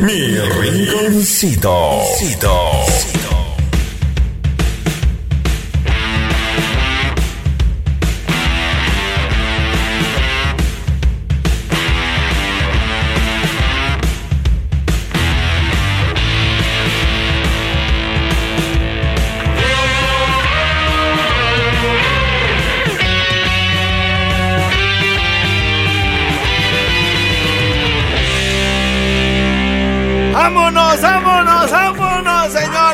Mi 0.00 0.38
rinconcito. 0.60 2.04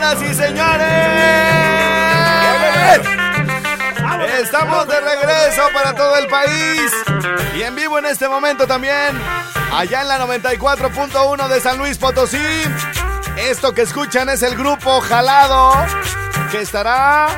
Señoras 0.04 0.22
y 0.22 0.34
señores! 0.34 0.84
Estamos 4.40 4.86
de 4.88 5.00
regreso 5.00 5.62
para 5.72 5.94
todo 5.94 6.16
el 6.18 6.26
país 6.26 6.92
y 7.56 7.62
en 7.62 7.74
vivo 7.74 7.98
en 7.98 8.06
este 8.06 8.28
momento 8.28 8.66
también, 8.66 9.18
allá 9.72 10.02
en 10.02 10.08
la 10.08 10.18
94.1 10.26 11.48
de 11.48 11.60
San 11.60 11.78
Luis 11.78 11.96
Potosí. 11.98 12.38
Esto 13.36 13.72
que 13.72 13.82
escuchan 13.82 14.28
es 14.28 14.42
el 14.42 14.56
grupo 14.56 15.00
Jalado, 15.00 15.72
que 16.50 16.60
estará 16.60 17.28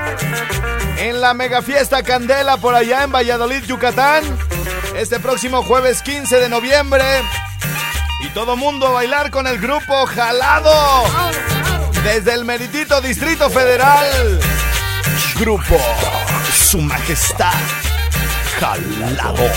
en 0.99 1.21
la 1.21 1.35
mega 1.35 1.63
fiesta 1.63 2.03
Candela 2.03 2.57
por 2.57 2.75
allá 2.75 3.05
en 3.05 3.13
Valladolid, 3.13 3.65
Yucatán, 3.65 4.25
este 4.97 5.21
próximo 5.21 5.63
jueves 5.63 6.03
15 6.03 6.41
de 6.41 6.49
noviembre. 6.49 7.05
Y 8.21 8.29
todo 8.31 8.57
mundo 8.57 8.89
a 8.89 8.93
bailar 8.93 9.31
con 9.31 9.47
el 9.47 9.59
grupo 9.59 10.07
Jalado. 10.07 11.05
Desde 12.07 12.35
el 12.35 12.45
meritito 12.45 13.01
Distrito 13.01 13.51
Federal. 13.51 14.39
Grupo 15.41 15.77
Su 16.55 16.81
Majestad 16.81 17.53
Jalado. 18.61 19.51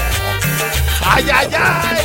¡Ay, 1.05 1.29
ay, 1.31 1.47
ay! 1.53 1.97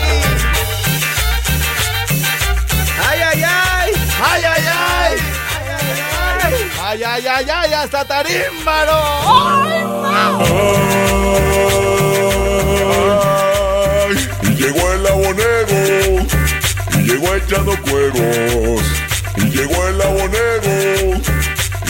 ¡Ay, 3.08 3.20
ay, 3.22 3.42
ay! 3.42 3.92
¡Ay, 4.22 4.44
ay, 4.44 4.64
ay! 4.68 5.16
¡Ay, 6.78 7.02
ay, 7.02 7.26
ay, 7.26 7.46
ay! 7.50 7.72
¡Hasta 7.72 8.04
Tarímbaro! 8.04 9.00
Y 14.42 14.54
llegó 14.56 14.92
el 14.92 15.06
abonero, 15.06 16.26
y 16.92 17.02
llegó 17.02 17.34
echando 17.34 17.80
cueros, 17.80 18.82
y 19.36 19.50
llegó 19.50 19.88
el 19.88 20.02
abonero, 20.02 21.20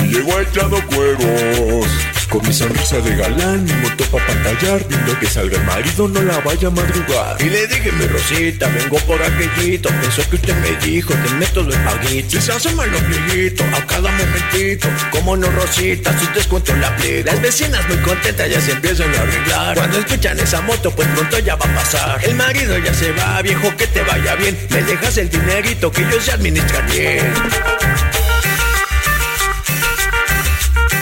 y 0.03 0.09
llegó 0.09 0.41
echando 0.41 0.78
cueros. 0.87 2.14
Con 2.35 2.45
mi 2.49 2.53
sonrisa 2.53 2.99
de 2.99 3.15
galán, 3.15 3.62
mi 3.65 3.72
moto 3.75 4.05
pa' 4.06 4.27
pantallar, 4.27 4.84
viendo 4.89 5.17
que 5.21 5.27
salga 5.28 5.56
el 5.56 5.65
marido, 5.67 6.09
no 6.09 6.21
la 6.21 6.41
vaya 6.41 6.67
a 6.67 6.71
madrugar. 6.72 7.41
Y 7.41 7.45
le 7.45 7.69
dije, 7.69 7.93
mi 7.93 8.09
Rosita, 8.09 8.67
vengo 8.71 8.99
por 9.06 9.22
aquellito. 9.22 9.89
Pensó 9.89 10.28
que 10.28 10.34
usted 10.34 10.56
me 10.56 10.75
dijo, 10.84 11.15
te 11.15 11.31
meto 11.34 11.62
los 11.62 11.77
paguitos. 11.77 12.34
Y 12.34 12.41
se 12.43 12.50
hace 12.50 12.75
mal 12.75 12.91
los 12.91 13.03
a 13.03 13.87
cada 13.87 14.11
momentito. 14.11 14.89
Como 15.12 15.37
no, 15.37 15.49
Rosita, 15.49 16.19
sus 16.19 16.34
descuentos 16.34 16.77
la 16.78 16.89
aplico. 16.89 17.27
Las 17.27 17.41
vecinas 17.41 17.89
muy 17.89 17.99
contentas 17.99 18.50
ya 18.50 18.61
se 18.61 18.73
empiezan 18.73 19.15
a 19.15 19.21
arreglar. 19.21 19.77
Cuando 19.77 19.99
escuchan 20.00 20.41
esa 20.41 20.61
moto, 20.62 20.91
pues 20.91 21.06
pronto 21.15 21.39
ya 21.39 21.55
va 21.55 21.67
a 21.67 21.75
pasar. 21.77 22.25
El 22.25 22.34
marido 22.34 22.77
ya 22.78 22.93
se 22.94 23.12
va, 23.12 23.41
viejo, 23.43 23.73
que 23.77 23.87
te 23.87 24.03
vaya 24.03 24.34
bien. 24.34 24.59
Me 24.71 24.83
dejas 24.83 25.19
el 25.19 25.31
dinerito 25.31 25.93
que 25.93 26.03
yo 26.03 26.21
se 26.21 26.33
administra 26.33 26.81
bien. 26.81 27.33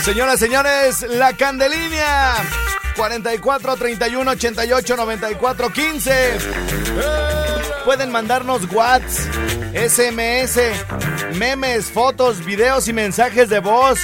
Señoras, 0.04 0.40
señores, 0.40 1.06
la 1.08 1.32
Candelínea. 1.32 2.34
44 2.96 3.76
31 3.76 4.30
88 4.32 4.96
94 4.96 5.72
15. 5.72 6.38
Pueden 7.84 8.10
mandarnos 8.10 8.62
WhatsApp, 8.72 9.32
SMS, 9.74 10.58
memes, 11.38 11.86
fotos, 11.86 12.44
videos 12.44 12.88
y 12.88 12.92
mensajes 12.92 13.48
de 13.48 13.60
voz. 13.60 14.00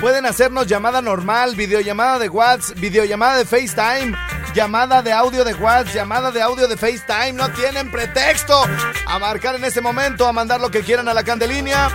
Pueden 0.00 0.26
hacernos 0.26 0.68
llamada 0.68 1.02
normal, 1.02 1.56
videollamada 1.56 2.20
de 2.20 2.28
WhatsApp, 2.28 2.78
videollamada 2.78 3.36
de 3.36 3.44
FaceTime, 3.44 4.16
llamada 4.56 5.02
de 5.02 5.12
audio 5.12 5.44
de 5.44 5.52
WhatsApp, 5.52 5.94
llamada 5.94 6.30
de 6.30 6.40
audio 6.40 6.66
de 6.66 6.78
FaceTime. 6.78 7.34
No 7.34 7.50
tienen 7.50 7.90
pretexto 7.90 8.58
a 9.06 9.18
marcar 9.18 9.54
en 9.54 9.64
este 9.64 9.82
momento, 9.82 10.26
a 10.26 10.32
mandar 10.32 10.62
lo 10.62 10.70
que 10.70 10.80
quieran 10.80 11.06
a 11.08 11.14
la 11.14 11.22
Candelínea. 11.22 11.90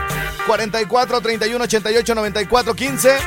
44 0.45 1.21
31 1.21 1.63
88 1.63 2.15
94 2.15 2.73
15 2.75 3.17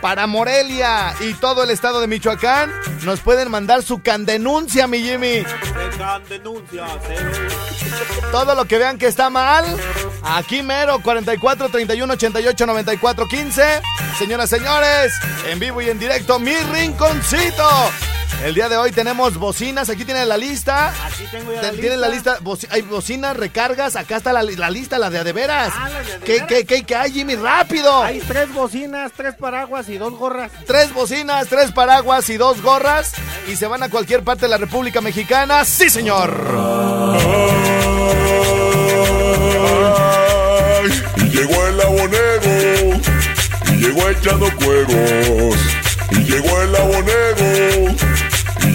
para 0.00 0.26
Morelia 0.26 1.14
y 1.20 1.34
todo 1.34 1.64
el 1.64 1.70
estado 1.70 2.00
de 2.00 2.06
Michoacán 2.06 2.70
nos 3.04 3.20
pueden 3.20 3.50
mandar 3.50 3.82
su 3.82 4.02
candenuncia 4.02 4.86
mi 4.86 5.00
Jimmy 5.00 5.44
todo 8.30 8.54
lo 8.54 8.66
que 8.66 8.76
vean 8.76 8.98
que 8.98 9.06
está 9.06 9.30
mal 9.30 9.64
aquí 10.22 10.62
mero 10.62 11.00
44 11.02 11.70
31 11.70 12.12
88 12.12 12.66
94 12.66 13.26
15 13.26 13.62
señoras 14.18 14.50
señores 14.50 15.12
en 15.50 15.58
vivo 15.58 15.80
y 15.80 15.88
en 15.88 15.98
directo 15.98 16.38
mi 16.38 16.54
rinconcito 16.54 17.64
el 18.44 18.54
día 18.54 18.68
de 18.68 18.76
hoy 18.76 18.92
tenemos 18.92 19.36
bocinas, 19.36 19.88
aquí 19.90 20.04
tienen 20.04 20.28
la 20.28 20.36
lista. 20.36 20.92
Aquí 21.06 21.24
tengo 21.30 21.52
ya 21.52 21.62
la 21.62 21.70
Tienen 21.72 22.00
la 22.00 22.08
lista. 22.08 22.38
lista, 22.44 22.68
hay 22.70 22.82
bocinas, 22.82 23.36
recargas, 23.36 23.96
acá 23.96 24.16
está 24.16 24.32
la, 24.32 24.42
la 24.42 24.70
lista, 24.70 24.98
la 24.98 25.10
de 25.10 25.18
a 25.18 25.24
de 25.24 25.32
veras. 25.32 25.72
Ah, 25.76 25.88
la 25.88 26.02
de 26.02 26.12
a 26.12 26.18
de 26.18 26.24
¿Qué, 26.24 26.32
veras. 26.34 26.48
qué, 26.48 26.64
qué, 26.64 26.82
qué 26.84 26.96
hay, 26.96 27.12
Jimmy? 27.12 27.34
¡Rápido! 27.36 28.02
Hay 28.02 28.20
tres 28.20 28.52
bocinas, 28.52 29.12
tres 29.16 29.34
paraguas 29.34 29.88
y 29.88 29.98
dos 29.98 30.12
gorras. 30.14 30.50
Tres 30.66 30.92
bocinas, 30.94 31.48
tres 31.48 31.72
paraguas 31.72 32.28
y 32.30 32.36
dos 32.36 32.62
gorras. 32.62 33.12
Y 33.48 33.56
se 33.56 33.66
van 33.66 33.82
a 33.82 33.88
cualquier 33.88 34.22
parte 34.22 34.42
de 34.42 34.48
la 34.50 34.58
República 34.58 35.00
Mexicana. 35.00 35.64
¡Sí, 35.64 35.90
señor! 35.90 36.30
Ay, 40.80 40.90
y 41.16 41.22
llegó 41.30 41.66
el 41.66 41.80
abonero, 41.80 43.00
y 43.72 43.76
llegó 43.76 44.08
echando 44.08 44.46
cueros, 44.56 45.56
y 46.12 46.18
llegó 46.24 46.62
el 46.62 46.76
abonero, 46.76 47.96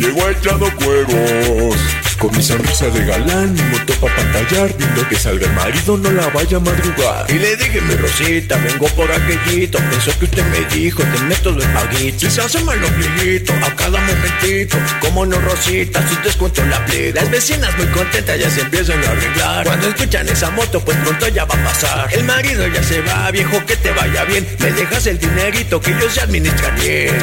llegó 0.03 0.29
echando 0.29 0.69
cueros. 0.75 1.75
Con 2.19 2.35
mi 2.37 2.43
sonrisa 2.43 2.87
de 2.87 3.05
galán, 3.05 3.53
mi 3.53 3.61
moto 3.63 3.93
pa' 3.95 4.15
pantallar, 4.15 4.73
viendo 4.77 5.07
que 5.09 5.15
salga 5.17 5.45
el 5.45 5.53
marido, 5.53 5.97
no 5.97 6.09
la 6.11 6.27
vaya 6.29 6.57
a 6.57 6.59
madrugar. 6.59 7.29
Y 7.29 7.33
le 7.33 7.57
dije, 7.57 7.81
mi 7.81 7.95
Rosita, 7.95 8.55
vengo 8.57 8.87
por 8.89 9.11
aquellito. 9.11 9.77
Pensó 9.77 10.17
que 10.19 10.25
usted 10.25 10.45
me 10.45 10.61
dijo, 10.73 11.03
te 11.03 11.21
meto 11.23 11.51
los 11.51 11.65
paguitos. 11.65 12.23
Y 12.23 12.31
se 12.31 12.41
hace 12.41 12.63
mal 12.63 12.79
los 12.79 12.91
a 12.91 13.75
cada 13.75 13.99
momentito. 13.99 14.77
Como 15.01 15.25
no, 15.25 15.39
Rosita, 15.41 16.07
sus 16.07 16.23
descuentos 16.23 16.65
la 16.67 16.77
aplico. 16.77 17.15
Las 17.15 17.29
vecinas 17.29 17.77
muy 17.77 17.87
contentas 17.87 18.39
ya 18.39 18.49
se 18.49 18.61
empiezan 18.61 19.03
a 19.03 19.09
arreglar. 19.09 19.65
Cuando 19.65 19.87
escuchan 19.87 20.29
esa 20.29 20.49
moto, 20.51 20.79
pues 20.79 20.97
pronto 20.99 21.27
ya 21.27 21.43
va 21.43 21.55
a 21.55 21.63
pasar. 21.63 22.13
El 22.13 22.23
marido 22.23 22.65
ya 22.67 22.83
se 22.83 23.01
va, 23.01 23.31
viejo, 23.31 23.65
que 23.65 23.75
te 23.75 23.91
vaya 23.91 24.23
bien. 24.25 24.47
Me 24.59 24.71
dejas 24.71 25.07
el 25.07 25.19
dinerito 25.19 25.81
que 25.81 25.91
yo 25.91 26.09
se 26.09 26.21
administra 26.21 26.69
bien, 26.71 27.17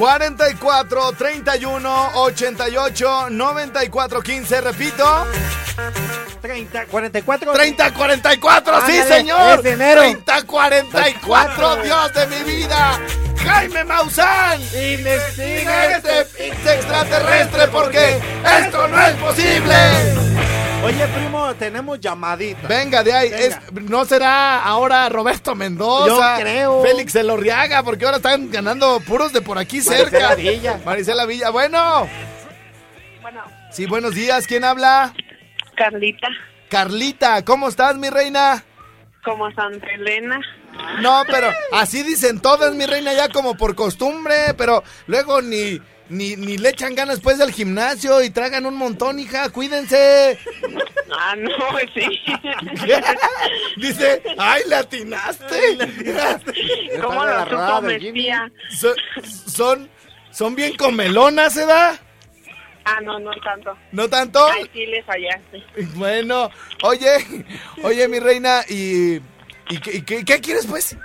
44 0.00 1.12
31 1.12 2.10
88 2.14 3.28
94 3.28 4.22
15. 4.22 4.60
Repito. 4.62 5.26
30, 6.40 6.86
44. 6.86 7.52
30 7.52 7.92
44, 7.92 8.86
sí, 8.86 9.02
señor. 9.02 9.58
es 9.58 9.62
de 9.62 9.70
enero. 9.72 10.00
30 10.00 10.42
44, 10.44 11.76
Dios 11.82 12.14
de 12.14 12.26
mi 12.28 12.42
vida. 12.50 12.98
Jaime 13.44 13.84
Maussan. 13.84 14.58
Investiga 14.62 15.96
este 15.96 16.24
pinche 16.24 16.74
extraterrestre 16.76 17.68
porque 17.68 18.22
esto 18.58 18.88
no 18.88 19.00
es 19.02 19.14
posible. 19.16 20.29
Oye, 20.82 21.06
primo, 21.08 21.54
tenemos 21.56 22.00
llamadita. 22.00 22.66
Venga, 22.66 23.02
de 23.02 23.12
ahí. 23.12 23.30
Venga. 23.30 23.44
Es- 23.46 23.72
no 23.82 24.04
será 24.06 24.62
ahora 24.62 25.08
Roberto 25.10 25.54
Mendoza. 25.54 26.36
Yo 26.38 26.42
creo. 26.42 26.82
Félix 26.82 27.14
Elorriaga, 27.16 27.82
porque 27.82 28.06
ahora 28.06 28.16
están 28.16 28.50
ganando 28.50 28.98
puros 29.00 29.32
de 29.32 29.42
por 29.42 29.58
aquí 29.58 29.80
cerca. 29.82 30.30
Maricela 30.30 30.34
Villa. 30.34 30.80
Marisela 30.84 31.26
Villa. 31.26 31.50
Bueno. 31.50 32.08
Bueno, 33.20 33.42
Sí, 33.72 33.86
buenos 33.86 34.14
días. 34.14 34.46
¿Quién 34.46 34.64
habla? 34.64 35.12
Carlita, 35.76 36.28
Carlita, 36.68 37.44
¿cómo 37.44 37.68
estás, 37.68 37.96
mi 37.96 38.08
reina? 38.10 38.64
como 39.22 39.50
Santa 39.52 39.86
Elena. 39.90 40.40
No, 41.02 41.24
pero 41.30 41.50
así 41.72 42.02
dicen 42.02 42.40
todas, 42.40 42.74
mi 42.74 42.86
reina, 42.86 43.12
ya 43.12 43.28
como 43.28 43.54
por 43.54 43.74
costumbre, 43.74 44.54
pero 44.56 44.82
luego 45.06 45.42
ni, 45.42 45.78
ni, 46.10 46.36
ni 46.36 46.58
le 46.58 46.68
echan 46.70 46.94
ganas 46.94 47.16
después 47.16 47.38
del 47.38 47.52
gimnasio 47.52 48.22
y 48.22 48.30
tragan 48.30 48.66
un 48.66 48.74
montón, 48.76 49.18
hija, 49.18 49.48
cuídense. 49.50 50.38
Ah, 51.12 51.34
no, 51.36 51.50
sí. 51.94 52.20
Dice, 53.76 54.22
ay, 54.38 54.62
le 54.68 54.74
atinaste. 54.76 55.78
¿Cómo 57.02 57.24
lo 57.24 57.44
supo, 57.44 57.82
son, 58.70 58.94
son, 59.46 59.90
son 60.30 60.54
bien 60.54 60.76
comelonas, 60.76 61.54
¿se 61.54 61.64
da? 61.66 61.98
Ah, 62.84 62.98
no, 63.02 63.18
no 63.20 63.30
tanto. 63.44 63.76
¿No 63.92 64.08
tanto? 64.08 64.44
Ay, 64.46 64.68
sí 64.72 64.86
le 64.86 65.02
fallaste. 65.04 65.64
Bueno, 65.94 66.50
oye, 66.82 67.44
oye, 67.82 68.08
mi 68.08 68.18
reina, 68.18 68.62
¿y, 68.68 69.16
y, 69.68 69.78
qué, 69.82 69.96
y 69.96 70.02
qué- 70.02 70.24
qué 70.24 70.40
quieres, 70.40 70.66
pues? 70.66 70.96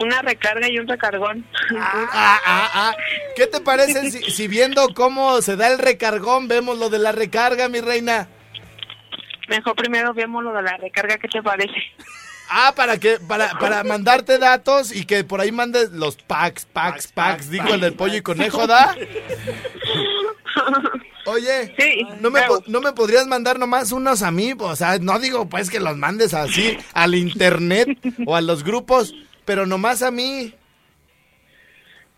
Una 0.00 0.22
recarga 0.22 0.68
y 0.68 0.78
un 0.78 0.88
recargón. 0.88 1.46
Ah, 1.78 2.40
ah, 2.44 2.70
ah. 2.74 2.96
¿Qué 3.36 3.46
te 3.46 3.60
parece 3.60 4.10
si, 4.10 4.30
si 4.30 4.48
viendo 4.48 4.88
cómo 4.94 5.40
se 5.42 5.56
da 5.56 5.68
el 5.68 5.78
recargón 5.78 6.48
vemos 6.48 6.78
lo 6.78 6.90
de 6.90 6.98
la 6.98 7.12
recarga, 7.12 7.68
mi 7.68 7.80
reina? 7.80 8.28
Mejor 9.48 9.74
primero 9.76 10.14
vemos 10.14 10.42
lo 10.42 10.52
de 10.52 10.62
la 10.62 10.76
recarga, 10.76 11.18
¿qué 11.18 11.28
te 11.28 11.42
parece? 11.42 11.74
Ah, 12.48 12.72
para 12.76 12.98
que 12.98 13.18
para, 13.26 13.58
para 13.58 13.82
mandarte 13.84 14.38
datos 14.38 14.94
y 14.94 15.04
que 15.06 15.24
por 15.24 15.40
ahí 15.40 15.50
mandes 15.50 15.90
los 15.92 16.16
packs, 16.16 16.66
packs, 16.66 17.08
packs, 17.08 17.50
dijo 17.50 17.72
el 17.74 17.80
del 17.80 17.94
pollo 17.94 18.16
y 18.16 18.22
conejo, 18.22 18.66
¿da? 18.66 18.94
Oye, 21.26 21.74
Sí, 21.78 22.06
¿no 22.20 22.30
me, 22.30 22.40
claro. 22.40 22.62
¿no 22.66 22.80
me 22.82 22.92
podrías 22.92 23.26
mandar 23.26 23.58
nomás 23.58 23.92
unos 23.92 24.22
a 24.22 24.30
mí? 24.30 24.52
O 24.58 24.76
sea, 24.76 24.98
no 24.98 25.18
digo 25.18 25.48
pues 25.48 25.70
que 25.70 25.80
los 25.80 25.96
mandes 25.96 26.34
así 26.34 26.76
al 26.92 27.14
internet 27.14 27.98
o 28.26 28.36
a 28.36 28.42
los 28.42 28.62
grupos, 28.62 29.14
pero 29.44 29.64
nomás 29.66 30.02
a 30.02 30.10
mí. 30.10 30.54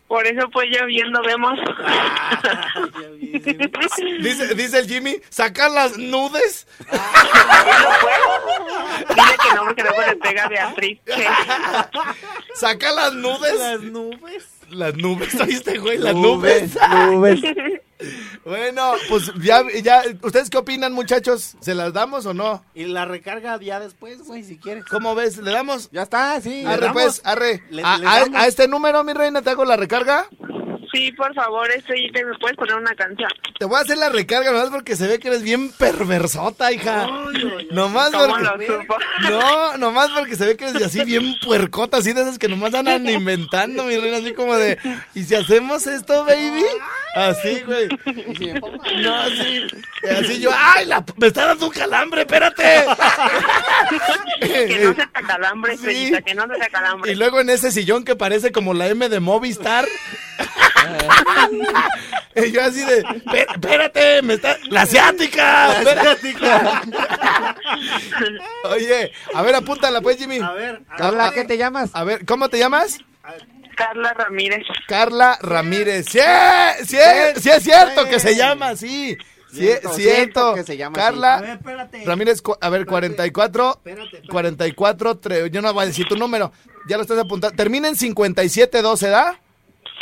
Por 0.07 0.25
eso 0.25 0.49
pues 0.51 0.67
ya 0.73 0.85
viendo 0.85 1.21
vemos. 1.23 1.59
Dice, 4.21 4.55
dice 4.55 4.79
el 4.79 4.87
Jimmy, 4.87 5.17
sacar 5.29 5.69
las 5.71 5.97
nudes. 5.97 6.65
Dile 9.09 9.35
que 9.43 9.55
no, 9.55 9.63
porque 9.65 9.83
luego 9.83 10.01
le 10.07 10.15
pega 10.17 10.47
Beatriz. 10.47 10.99
que- 11.05 11.27
Saca 12.55 12.91
las 12.91 13.13
nudes. 13.13 13.59
Las 13.59 13.81
nubes. 13.81 14.47
Las 14.69 14.93
nubes, 14.95 15.35
¿oíste, 15.41 15.77
güey? 15.77 15.97
Las 15.97 16.15
nubes. 16.15 16.77
Nubes. 17.09 17.41
Bueno, 18.45 18.93
pues 19.09 19.31
ya, 19.41 19.63
ya, 19.83 20.03
¿ustedes 20.21 20.49
qué 20.49 20.57
opinan, 20.57 20.93
muchachos? 20.93 21.55
¿Se 21.59 21.73
las 21.75 21.93
damos 21.93 22.25
o 22.25 22.33
no? 22.33 22.63
Y 22.73 22.85
la 22.85 23.05
recarga 23.05 23.59
ya 23.59 23.79
después, 23.79 24.19
güey, 24.23 24.43
si 24.43 24.57
quieres. 24.57 24.85
¿Cómo 24.85 25.15
ves? 25.15 25.37
¿Le 25.37 25.51
damos? 25.51 25.89
Ya 25.91 26.03
está, 26.03 26.39
sí. 26.41 26.61
le 26.63 26.67
Arre, 26.69 26.81
damos. 26.87 26.93
pues, 27.03 27.21
arre. 27.25 27.63
Le- 27.69 27.83
a, 27.83 27.97
le 27.97 28.07
a- 28.37 28.47
este 28.47 28.67
número, 28.67 29.03
mi 29.03 29.13
reina, 29.13 29.41
te 29.41 29.49
hago 29.49 29.65
la 29.65 29.75
recarga. 29.77 30.25
Sí, 30.93 31.11
por 31.11 31.33
favor, 31.35 31.69
este 31.69 31.93
te 32.13 32.23
me 32.25 32.33
puedes 32.39 32.55
poner 32.55 32.75
una 32.75 32.95
canción. 32.95 33.29
Te 33.59 33.65
voy 33.65 33.77
a 33.77 33.81
hacer 33.81 33.97
la 33.97 34.07
recarga 34.09 34.51
nomás 34.53 34.69
porque 34.69 34.95
se 34.95 35.05
ve 35.05 35.19
que 35.19 35.27
eres 35.27 35.43
bien 35.43 35.69
perversota, 35.73 36.71
hija. 36.71 37.07
Nomás 37.71 38.11
¿Cómo 38.11 38.37
lo 38.37 38.51
porque... 38.51 38.67
supo? 38.67 38.95
No, 39.29 39.77
nomás 39.77 40.09
porque 40.11 40.35
se 40.37 40.45
ve 40.45 40.55
que 40.55 40.69
eres 40.69 40.81
así 40.81 41.03
bien 41.03 41.35
puercota, 41.45 41.97
así 41.97 42.13
de 42.13 42.21
esas 42.21 42.39
que 42.39 42.47
nomás 42.47 42.73
andan 42.73 43.05
inventando, 43.09 43.83
mi 43.83 43.97
reina, 43.97 44.17
así 44.17 44.33
como 44.33 44.55
de, 44.55 44.77
¿y 45.13 45.23
si 45.25 45.35
hacemos 45.35 45.85
esto, 45.87 46.23
baby? 46.23 46.63
Así, 47.17 47.63
güey. 47.65 47.87
No, 49.01 49.15
así. 49.15 49.65
Así 50.19 50.39
yo, 50.39 50.51
¡ay, 50.53 50.85
la, 50.85 51.03
me 51.17 51.27
está 51.27 51.47
dando 51.47 51.65
un 51.65 51.71
calambre, 51.71 52.21
espérate! 52.21 52.85
Que 54.39 54.79
no 54.83 54.89
se 54.93 55.07
te 55.07 55.19
acalambre, 55.19 55.77
Sí. 55.77 56.11
Que 56.23 56.35
no 56.35 56.43
se 56.47 57.03
te 57.03 57.11
Y 57.11 57.15
luego 57.15 57.39
en 57.41 57.49
ese 57.49 57.71
sillón 57.71 58.05
que 58.05 58.15
parece 58.15 58.51
como 58.51 58.75
la 58.75 58.87
M 58.87 59.09
de 59.09 59.19
Movistar. 59.19 59.87
y 62.35 62.51
yo 62.51 62.63
así 62.63 62.81
de, 62.85 63.01
"Espé- 63.03 63.47
espérate, 63.51 64.21
me 64.21 64.35
está... 64.35 64.55
¡La 64.69 64.81
asiática! 64.81 65.79
espérate". 65.79 66.35
Oye, 68.65 69.11
a 69.33 69.41
ver, 69.41 69.55
apúntala 69.55 70.01
pues, 70.01 70.17
Jimmy. 70.17 70.37
A 70.39 70.51
ver, 70.51 70.81
a- 70.87 70.95
Carla, 70.97 71.31
¿qué 71.33 71.45
te 71.45 71.57
llamas? 71.57 71.89
A 71.93 72.03
ver, 72.03 72.25
¿cómo 72.25 72.49
te 72.49 72.59
llamas? 72.59 72.99
Carla 73.77 74.13
Ramírez. 74.13 74.63
Carla 74.87 75.37
Ramírez. 75.41 76.07
Sí, 76.09 76.19
sí, 76.85 76.97
sí 77.39 77.49
es 77.49 77.63
cierto 77.63 78.05
que 78.09 78.19
se 78.19 78.35
llama 78.35 78.69
así. 78.69 79.15
Sí, 79.49 79.59
Cierto, 79.59 79.89
cierto. 79.93 80.55
que 80.55 80.63
se 80.63 80.75
llama 80.75 80.97
a 80.99 81.01
Carla 81.05 81.41
ver, 81.41 81.49
espérate. 81.51 82.03
Ramírez, 82.05 82.41
cu- 82.41 82.57
a 82.59 82.69
ver, 82.69 82.85
44, 82.85 83.69
Espérate, 83.77 84.03
espérate. 84.17 84.27
44, 84.27 85.21
tre- 85.21 85.49
yo 85.49 85.61
no 85.61 85.73
voy 85.73 85.83
a 85.83 85.87
decir 85.87 86.05
tu 86.05 86.17
número, 86.17 86.51
ya 86.89 86.97
lo 86.97 87.03
estás 87.03 87.17
apuntando. 87.17 87.55
Termina 87.55 87.87
en 87.87 87.95
5712, 87.95 89.07
¿da? 89.07 89.39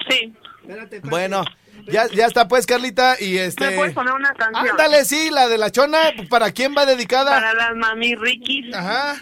Sí. 0.10 0.33
Espérate, 0.62 0.95
espérate. 0.95 1.10
Bueno, 1.10 1.45
ya, 1.88 2.07
ya 2.07 2.25
está 2.25 2.48
pues, 2.48 2.66
Carlita, 2.66 3.18
y 3.19 3.38
este... 3.38 3.68
¿Me 3.69 3.75
puedes 3.78 3.94
poner 3.94 4.13
una 4.13 4.33
canción? 4.33 4.68
Ándale, 4.71 5.06
sí, 5.06 5.30
la 5.30 5.48
de 5.48 5.60
la 5.60 5.69
chona, 5.71 6.00
¿para 6.28 6.51
quién 6.51 6.74
va 6.75 6.88
dedicada? 6.88 7.30
Para 7.31 7.54
las 7.54 7.75
mami 7.75 8.16
Rikis. 8.16 8.74
Ajá. 8.74 9.16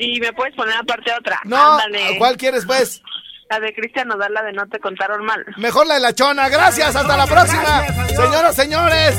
Y 0.00 0.18
me 0.20 0.32
puedes 0.32 0.54
poner 0.56 0.74
aparte 0.76 1.12
otra. 1.12 1.40
No, 1.44 1.74
Ándale. 1.78 2.18
¿cuál 2.18 2.36
quieres 2.36 2.66
pues? 2.66 3.00
La 3.50 3.60
de 3.60 3.74
Cristian 3.74 4.08
Nodal, 4.08 4.32
la 4.32 4.42
de 4.42 4.52
No 4.52 4.66
te 4.68 4.80
contaron 4.80 5.24
mal. 5.24 5.44
Mejor 5.58 5.86
la 5.86 5.94
de 5.94 6.00
la 6.00 6.14
chona, 6.14 6.48
gracias, 6.48 6.96
hasta 6.96 7.16
la 7.16 7.26
próxima. 7.26 7.84
Señoras, 8.08 8.56
señores, 8.56 9.14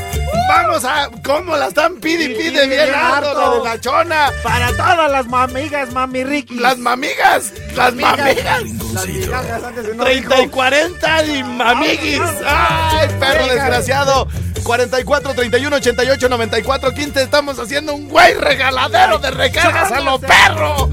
vamos 0.50 0.84
a... 0.84 1.10
¿Cómo 1.24 1.56
la 1.56 1.68
están 1.68 1.98
pide 1.98 2.24
y 2.24 2.28
Sí, 2.28 2.34
pide 2.34 2.68
bien 2.68 2.94
harto 2.94 3.34
la 3.34 3.58
de 3.58 3.64
la 3.64 3.80
chona? 3.80 4.32
Para 4.44 4.70
todas 4.70 5.12
las 5.12 5.28
mamigas, 5.28 5.94
mami 5.94 6.24
Ricky. 6.24 6.56
Las 6.56 6.78
mamigas, 6.80 7.54
las 7.76 7.94
mamigas. 7.94 8.64
Las 8.94 9.08
migajas 9.08 9.64
antes 9.64 9.88
de 9.88 9.96
no 9.96 10.04
30 10.04 10.42
y 10.42 10.48
40 10.50 11.26
y 11.26 11.44
mamiguis. 11.44 12.22
Ay, 12.46 13.10
perro 13.20 13.48
desgraciado. 13.48 14.28
44, 14.64 15.36
31, 15.36 15.76
88, 15.76 16.30
94, 16.30 16.92
15. 16.92 17.22
Estamos 17.22 17.60
haciendo 17.60 17.94
un 17.94 18.10
güey 18.10 18.34
regaladero 18.34 19.20
de 19.20 19.30
recargas 19.30 19.92
a 19.92 20.02
lo 20.02 20.20
perro. 20.20 20.90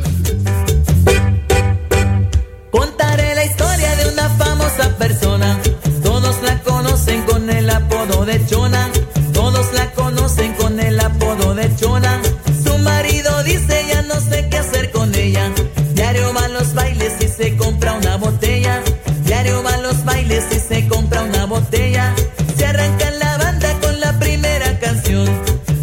Contaré 2.73 3.35
la 3.35 3.45
historia 3.45 3.95
de 3.97 4.09
una 4.09 4.29
famosa 4.31 4.97
persona. 4.97 5.61
Todos 6.03 6.43
la 6.43 6.59
conocen 6.63 7.21
con 7.25 7.51
el 7.51 7.69
apodo 7.69 8.25
de 8.25 8.45
Chona. 8.47 8.89
Todos 9.35 9.73
la 9.75 9.91
conocen 9.93 10.55
con 10.55 10.81
el 10.81 10.99
apodo 10.99 11.55
de 11.55 11.77
Chona. 11.77 12.19
Su 12.65 12.79
marido 12.79 13.43
dice 13.43 13.85
ya 13.89 14.01
no 14.03 14.19
sé 14.21 14.49
qué 14.49 14.57
hacer 14.57 14.91
con 14.91 15.15
ella. 15.15 15.53
Diario 15.93 16.33
va 16.33 16.47
a 16.47 16.49
los 16.49 16.73
bailes 16.73 17.13
y 17.21 17.29
se 17.29 17.57
compra 17.59 17.93
una 17.93 18.17
botella. 18.17 18.81
Diario 19.27 19.63
va 19.63 19.75
a 19.75 19.77
los 19.77 20.03
bailes 20.07 20.45
y 20.51 20.59
se 20.59 20.89
compra 20.89 21.25
una 21.25 21.45
botella. 21.45 22.15
Se 22.57 22.65
arranca 22.65 23.11
la 23.11 23.37
banda 23.37 23.81
con 23.83 24.01
la 24.01 24.19
primera 24.19 24.79
canción. 24.79 25.29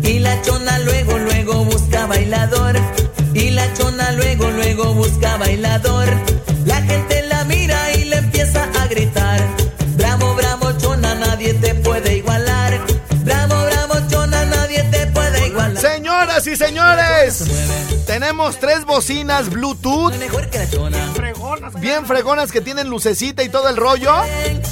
Y 0.02 0.18
la 0.18 0.42
chona 0.42 0.80
luego, 0.80 1.20
luego 1.20 1.66
busca 1.66 2.08
bailador. 2.08 2.76
Y 3.36 3.52
la 3.52 3.72
chona 3.76 4.12
luego, 4.14 4.50
luego 4.50 4.96
busca 4.96 5.38
bailador. 5.38 6.29
Gritar. 9.10 9.40
Bravo, 9.98 10.36
bravo, 10.36 10.72
chona, 10.78 11.16
nadie 11.16 11.54
te 11.56 11.76
puede 11.76 12.18
igualar. 12.18 12.80
Bravo, 13.24 13.56
bravo, 13.66 13.96
chona, 14.10 14.46
nadie 14.46 14.84
te 14.84 15.08
puede 15.08 15.48
igualar. 15.48 15.78
Señoras 15.78 16.48
y 16.48 16.56
señores, 16.56 17.44
tenemos 18.20 18.60
tres 18.60 18.84
bocinas 18.84 19.50
Bluetooth 19.50 20.14
Mejor 20.18 20.50
que 20.50 20.58
la 20.60 20.70
chona. 20.70 20.98
fregonas. 21.14 21.80
bien 21.80 22.06
fregonas 22.06 22.52
que 22.52 22.60
tienen 22.60 22.90
lucecita 22.90 23.44
y 23.44 23.50
todo 23.50 23.70
el 23.70 23.78
rollo. 23.78 24.14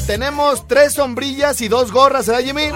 Tenemos 0.06 0.68
tres 0.68 0.94
sombrillas 0.94 1.62
y 1.62 1.70
dos 1.70 1.94
gorras, 1.94 2.28
¿verdad, 2.28 2.44
Jimmy? 2.44 2.72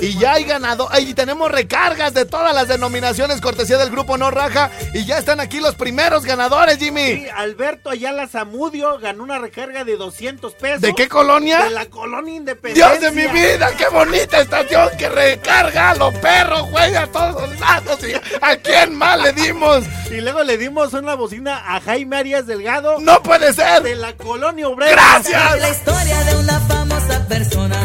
Y 0.00 0.18
ya 0.18 0.34
hay 0.34 0.44
ganado. 0.44 0.90
Y 1.00 1.14
tenemos 1.14 1.50
recargas 1.50 2.12
de 2.12 2.26
todas 2.26 2.54
las 2.54 2.68
denominaciones, 2.68 3.40
cortesía 3.40 3.78
del 3.78 3.90
grupo 3.90 4.18
No 4.18 4.30
Raja. 4.30 4.70
Y 4.92 5.06
ya 5.06 5.16
están 5.16 5.40
aquí 5.40 5.58
los 5.58 5.74
primeros 5.74 6.26
ganadores, 6.26 6.76
Jimmy. 6.78 7.14
Sí, 7.14 7.26
Alberto 7.34 7.88
Ayala 7.88 8.28
Zamudio 8.28 8.98
ganó 8.98 9.22
una 9.22 9.38
recarga 9.38 9.84
de 9.84 9.96
200 9.96 10.52
pesos. 10.54 10.82
¿De 10.82 10.94
qué 10.94 11.08
colonia? 11.08 11.64
De 11.64 11.70
la 11.70 11.86
colonia 11.86 12.34
Independencia. 12.34 12.98
Dios 12.98 13.00
de 13.00 13.10
mi 13.10 13.26
vida, 13.32 13.70
qué 13.76 13.88
bonita 13.88 14.40
estación 14.40 14.90
que 14.98 15.08
recarga 15.08 15.92
a 15.92 15.94
los 15.94 16.14
perros, 16.16 16.70
güey, 16.70 16.94
a 16.94 17.06
todos 17.06 17.58
lados. 17.58 17.98
¿Y 18.06 18.12
¿A 18.42 18.56
quién 18.56 18.94
más 18.94 19.18
le 19.18 19.32
dimos? 19.32 19.84
Y 20.10 20.20
luego 20.20 20.42
le 20.42 20.58
dimos 20.58 20.92
una 20.92 21.14
bocina 21.14 21.76
a 21.76 21.80
Jaime 21.80 22.16
Arias 22.16 22.44
Delgado. 22.44 22.98
¡No 23.00 23.22
puede 23.22 23.52
ser! 23.52 23.82
De 23.82 23.94
la 23.94 24.12
colonia 24.14 24.68
obrera. 24.68 24.92
¡Gracias! 24.92 25.60
La 25.60 25.70
historia 25.70 26.24
de 26.24 26.36
una 26.36 26.60
famosa 26.60 27.26
persona. 27.28 27.76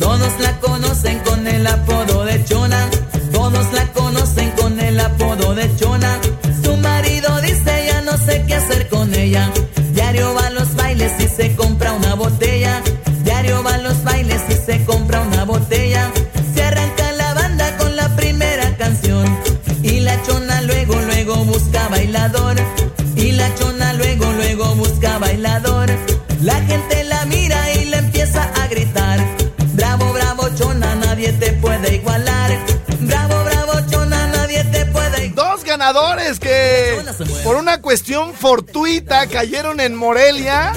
Todos 0.00 0.40
la 0.40 0.58
conocen 0.58 1.20
con 1.20 1.46
el 1.46 1.64
apodo 1.66 2.24
de 2.24 2.44
Chona. 2.44 2.88
Todos 3.32 3.72
la 3.72 3.86
conocen 3.92 4.50
con 4.52 4.80
el 4.80 4.98
apodo 4.98 5.54
de 5.54 5.76
Chona. 5.76 6.18
Su 6.64 6.76
marido 6.78 7.40
dice 7.42 7.86
ya 7.86 8.00
no 8.00 8.16
sé 8.18 8.44
qué 8.48 8.54
hacer 8.56 8.88
con 8.88 9.14
ella. 9.14 9.48
Diario 9.92 10.34
va 10.34 10.48
a 10.48 10.50
los 10.50 10.74
bailes 10.74 11.12
y 11.20 11.28
se 11.28 11.54
compra 11.54 11.92
una 11.92 12.14
botella. 12.14 12.82
Diario 13.22 13.62
va 13.62 13.74
a 13.74 13.78
los 13.78 14.02
bailes 14.02 14.42
y 14.48 14.54
se 14.54 14.84
compra 14.84 15.20
una 15.20 15.44
botella. 15.44 16.10
Se 16.54 16.62
arranca 16.62 17.12
la 17.12 17.34
banda 17.34 17.76
con 17.76 17.94
la 17.94 18.08
primera 18.16 18.76
canción. 18.76 19.38
Y 19.82 20.00
la 20.00 20.20
Chona 20.24 20.60
luego 20.62 20.97
y 23.16 23.32
la 23.32 23.54
chona 23.54 23.92
luego, 23.94 24.30
luego 24.32 24.74
busca 24.74 25.18
bailadores. 25.18 25.98
La 26.42 26.54
gente 26.62 27.04
la 27.04 27.24
mira 27.24 27.72
y 27.74 27.86
le 27.86 27.96
empieza 27.96 28.42
a 28.42 28.66
gritar. 28.68 29.18
Bravo, 29.72 30.12
bravo, 30.12 30.48
chona, 30.54 30.94
nadie 30.96 31.32
te 31.32 31.52
puede 31.54 31.96
igualar. 31.96 32.50
Bravo, 33.00 33.44
bravo, 33.44 33.72
chona, 33.90 34.26
nadie 34.28 34.62
te 34.64 34.84
puede 34.86 35.26
igualar. 35.26 35.54
Dos 35.54 35.64
ganadores 35.64 36.38
que 36.38 37.00
por 37.44 37.56
una 37.56 37.80
cuestión 37.80 38.34
fortuita 38.34 39.26
cayeron 39.26 39.80
en 39.80 39.94
Morelia. 39.94 40.72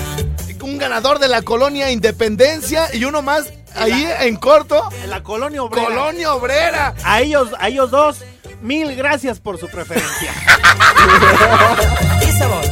Un 0.61 0.77
ganador 0.77 1.19
de 1.19 1.27
la 1.27 1.41
colonia 1.41 1.91
Independencia 1.91 2.87
y 2.93 3.03
uno 3.03 3.21
más 3.21 3.51
ahí 3.75 4.07
en 4.21 4.35
corto. 4.37 4.89
En 5.03 5.09
la 5.09 5.21
colonia 5.21 5.63
obrera. 5.63 5.87
Colonia 5.87 6.33
obrera. 6.33 6.95
A 7.03 7.21
ellos, 7.21 7.49
a 7.59 7.67
ellos 7.67 7.91
dos 7.91 8.17
mil 8.61 8.95
gracias 8.95 9.39
por 9.39 9.57
su 9.59 9.67
preferencia. 9.67 10.31
Y 12.27 12.31
sabor. 12.37 12.63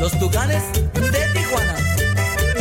Los 0.00 0.18
tucanes 0.18 0.62
de 0.94 1.26
Tijuana. 1.32 1.76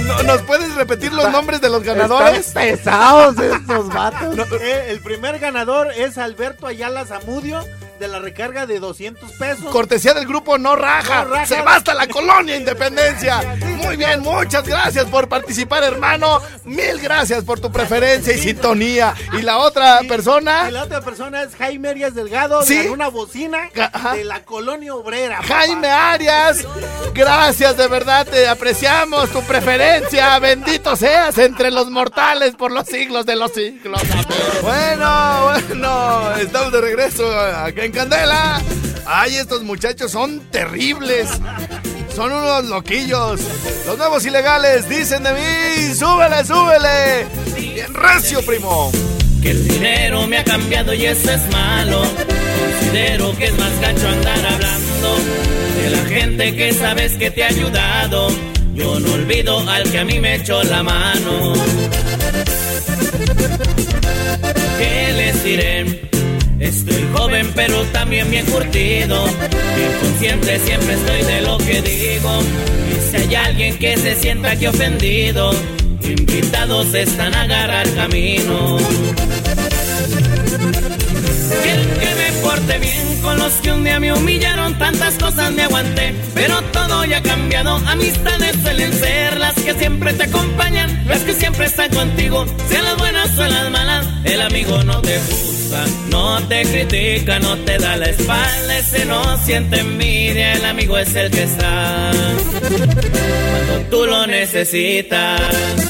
No- 0.03 0.23
¿Nos 0.23 0.41
puedes 0.43 0.73
repetir 0.75 1.11
los 1.13 1.31
nombres 1.31 1.61
de 1.61 1.69
los 1.69 1.83
ganadores? 1.83 2.47
Están 2.47 2.63
pesados 2.63 3.39
estos 3.39 3.87
vatos. 3.89 4.37
Eh, 4.61 4.85
el 4.89 4.99
primer 5.01 5.39
ganador 5.39 5.91
es 5.95 6.17
Alberto 6.17 6.67
Ayala 6.67 7.05
Zamudio 7.05 7.63
de 7.99 8.07
la 8.07 8.19
recarga 8.19 8.65
de 8.65 8.79
200 8.79 9.31
pesos. 9.33 9.65
Cortesía 9.71 10.13
del 10.13 10.27
grupo 10.27 10.57
No 10.57 10.75
Raja. 10.75 11.23
No 11.23 11.29
Raja. 11.31 11.45
Se 11.45 11.61
va 11.61 11.75
hasta 11.75 11.93
la 11.93 12.07
colonia 12.07 12.55
Independencia. 12.55 13.41
Muy 13.83 13.95
bien, 13.97 14.21
muchas 14.21 14.63
gracias 14.67 15.05
por 15.05 15.27
participar, 15.29 15.83
hermano. 15.83 16.41
Mil 16.63 16.99
gracias 17.01 17.43
por 17.43 17.59
tu 17.59 17.71
preferencia 17.71 18.33
y 18.33 18.39
sintonía. 18.39 19.13
Y 19.33 19.41
la 19.41 19.57
otra 19.59 19.99
persona, 20.07 20.65
Y 20.67 20.71
la 20.71 20.83
otra 20.83 21.01
persona 21.01 21.43
es 21.43 21.55
Jaime 21.55 21.89
Arias 21.89 22.15
Delgado 22.15 22.63
¿Sí? 22.63 22.77
de 22.77 22.89
una 22.89 23.07
bocina 23.09 23.69
ajá. 23.93 24.13
de 24.15 24.23
la 24.23 24.43
colonia 24.43 24.93
obrera. 24.95 25.37
papá. 25.37 25.47
Jaime 25.47 25.87
Arias. 25.87 26.65
Gracias, 27.13 27.77
de 27.77 27.87
verdad, 27.87 28.25
te 28.27 28.47
apreciamos 28.47 29.29
tu 29.29 29.41
preferencia. 29.43 30.37
Bendito 30.39 30.95
seas 30.95 31.37
entre 31.37 31.71
los 31.71 31.89
mortales 31.89 32.55
por 32.55 32.71
los 32.71 32.87
siglos 32.87 33.25
de 33.25 33.35
los 33.35 33.51
siglos. 33.53 34.01
Bueno, 34.61 35.51
bueno, 35.67 36.35
estamos 36.37 36.71
de 36.71 36.81
regreso 36.81 37.39
acá 37.39 37.84
en 37.85 37.91
Candela. 37.91 38.61
Ay, 39.05 39.35
estos 39.35 39.63
muchachos 39.63 40.11
son 40.11 40.39
terribles. 40.51 41.29
Son 42.15 42.31
unos 42.31 42.65
loquillos. 42.65 43.39
Los 43.85 43.97
nuevos 43.97 44.25
ilegales 44.25 44.89
dicen 44.89 45.23
de 45.23 45.33
mí, 45.33 45.93
súbele, 45.93 46.43
súbele. 46.43 47.25
Bien 47.55 47.93
recio, 47.93 48.41
primo. 48.43 48.91
Que 49.41 49.51
el 49.51 49.67
dinero 49.67 50.25
me 50.25 50.39
ha 50.39 50.43
cambiado 50.43 50.93
y 50.93 51.05
eso 51.05 51.31
es 51.31 51.41
malo. 51.51 52.01
Considero 52.01 53.35
que 53.37 53.45
es 53.45 53.57
más 53.59 53.79
gacho 53.79 54.07
andar 54.07 54.45
hablando 54.45 55.17
de 55.81 55.89
la 55.91 56.05
gente 56.05 56.55
que 56.55 56.73
sabes 56.73 57.13
que 57.13 57.29
te 57.29 57.43
ha 57.43 57.47
ayudado. 57.47 58.29
Yo 58.73 58.99
no 58.99 59.13
olvido 59.13 59.59
al 59.69 59.91
que 59.91 59.99
a 59.99 60.05
mí 60.05 60.19
me 60.19 60.35
echó 60.35 60.63
la 60.63 60.81
mano. 60.81 61.53
¿Qué 64.77 65.13
les 65.13 65.43
diré? 65.43 66.14
Estoy 66.59 67.07
joven 67.13 67.51
pero 67.55 67.83
también 67.85 68.29
bien 68.31 68.45
curtido. 68.45 69.25
Bien 69.75 69.91
consciente 70.01 70.59
siempre 70.59 70.93
estoy 70.93 71.23
de 71.23 71.41
lo 71.41 71.57
que 71.57 71.81
digo. 71.81 72.39
Y 72.91 73.11
si 73.11 73.17
hay 73.17 73.35
alguien 73.35 73.77
que 73.77 73.97
se 73.97 74.15
sienta 74.15 74.51
aquí 74.51 74.67
ofendido, 74.67 75.51
invitados 76.01 76.93
están 76.93 77.33
a 77.33 77.41
agarrar 77.41 77.89
camino. 77.95 78.77
Quieren 81.63 81.89
que 81.99 82.24
porte 82.55 82.79
bien 82.79 83.21
con 83.21 83.37
los 83.37 83.53
que 83.55 83.71
un 83.71 83.83
día 83.83 83.99
me 83.99 84.13
humillaron, 84.13 84.77
tantas 84.77 85.15
cosas 85.15 85.51
me 85.51 85.63
aguanté, 85.63 86.15
pero 86.33 86.61
todo 86.71 87.03
ya 87.05 87.17
ha 87.17 87.21
cambiado. 87.21 87.75
Amistades 87.87 88.55
suelen 88.61 88.93
ser 88.93 89.37
las 89.37 89.55
que 89.55 89.73
siempre 89.73 90.13
te 90.13 90.23
acompañan, 90.23 91.05
las 91.05 91.19
que 91.21 91.33
siempre 91.33 91.65
están 91.65 91.91
contigo, 91.91 92.45
sean 92.69 92.85
las 92.85 92.97
buenas 92.97 93.37
o 93.37 93.43
las 93.43 93.71
malas. 93.71 94.05
El 94.23 94.41
amigo 94.41 94.83
no 94.83 95.01
te 95.01 95.19
juzga, 95.19 95.83
no 96.09 96.47
te 96.47 96.61
critica, 96.63 97.39
no 97.39 97.57
te 97.57 97.77
da 97.77 97.97
la 97.97 98.05
espalda, 98.05 98.77
ese 98.77 99.05
no 99.05 99.37
siente 99.39 99.79
envidia, 99.79 100.53
el 100.53 100.65
amigo 100.65 100.97
es 100.97 101.13
el 101.15 101.31
que 101.31 101.43
está 101.43 102.11
cuando 103.51 103.89
tú 103.89 104.05
lo 104.05 104.27
necesitas. 104.27 105.84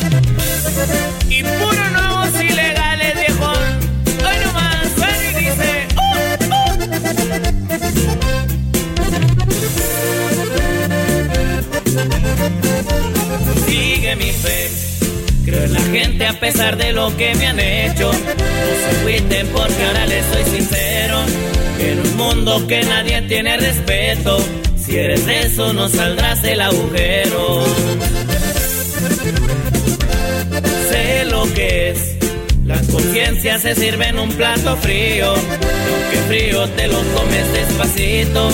Gente 15.99 16.25
a 16.25 16.33
pesar 16.33 16.77
de 16.77 16.91
lo 16.91 17.15
que 17.15 17.33
me 17.35 17.47
han 17.47 17.59
hecho. 17.59 18.11
No 18.11 18.91
se 18.91 18.99
agüiten 18.99 19.47
porque 19.47 19.83
ahora 19.85 20.05
les 20.07 20.25
soy 20.25 20.43
sincero. 20.57 21.19
En 21.79 21.99
un 21.99 22.17
mundo 22.17 22.67
que 22.67 22.83
nadie 22.83 23.21
tiene 23.23 23.57
respeto. 23.57 24.37
Si 24.77 24.97
eres 24.97 25.25
de 25.25 25.41
eso, 25.41 25.73
no 25.73 25.87
saldrás 25.89 26.41
del 26.41 26.61
agujero 26.61 27.63
sé 30.89 31.25
lo 31.25 31.43
que 31.53 31.89
es. 31.89 32.17
La 32.65 32.79
conciencia 32.91 33.59
se 33.59 33.75
sirve 33.75 34.07
en 34.07 34.19
un 34.19 34.29
plato 34.29 34.75
frío, 34.77 35.33
aunque 35.33 36.17
frío 36.27 36.67
te 36.69 36.87
lo 36.87 36.97
comes 36.97 37.53
despacito. 37.53 38.49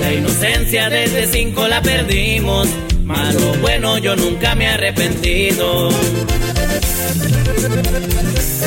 La 0.00 0.12
inocencia 0.12 0.88
desde 0.88 1.26
cinco 1.26 1.66
la 1.66 1.82
perdimos, 1.82 2.68
malo 3.04 3.54
bueno 3.60 3.98
yo 3.98 4.14
nunca 4.14 4.54
me 4.54 4.64
he 4.64 4.68
arrepentido. 4.68 5.90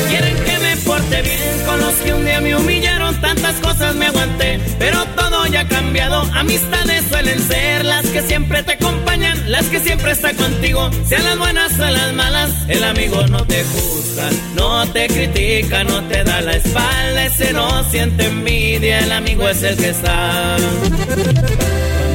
Quieren 0.08 0.36
que 0.44 0.58
me 0.58 0.76
porte 0.78 1.22
bien 1.22 1.66
con 1.66 1.80
los 1.80 1.94
que 1.94 2.14
un 2.14 2.24
día 2.24 2.40
me 2.40 2.56
humillaron, 2.56 3.20
tantas 3.20 3.54
cosas 3.56 3.94
me 3.94 4.06
aguanté, 4.06 4.58
pero 4.78 5.04
todo 5.16 5.46
ya 5.46 5.60
ha 5.60 5.68
cambiado. 5.68 6.22
Amistades 6.34 7.04
suelen 7.08 7.38
ser 7.40 7.84
las 7.84 8.06
que 8.06 8.22
siempre 8.22 8.62
te 8.62 8.72
acompañan, 8.72 9.50
las 9.50 9.66
que 9.66 9.80
siempre 9.80 10.12
están 10.12 10.36
contigo, 10.36 10.90
sean 11.06 11.24
las 11.24 11.38
buenas 11.38 11.78
o 11.78 11.86
las 11.86 12.12
malas. 12.14 12.50
El 12.68 12.84
amigo 12.84 13.26
no 13.28 13.44
te 13.46 13.62
juzga, 13.64 14.30
no 14.54 14.86
te 14.88 15.06
critica, 15.08 15.84
no 15.84 16.02
te 16.04 16.24
da 16.24 16.40
la 16.40 16.52
espalda, 16.52 17.26
ese 17.26 17.52
no 17.52 17.84
siente 17.90 18.26
envidia, 18.26 19.00
el 19.00 19.12
amigo 19.12 19.48
es 19.48 19.62
el 19.62 19.76
que 19.76 19.90
está 19.90 20.56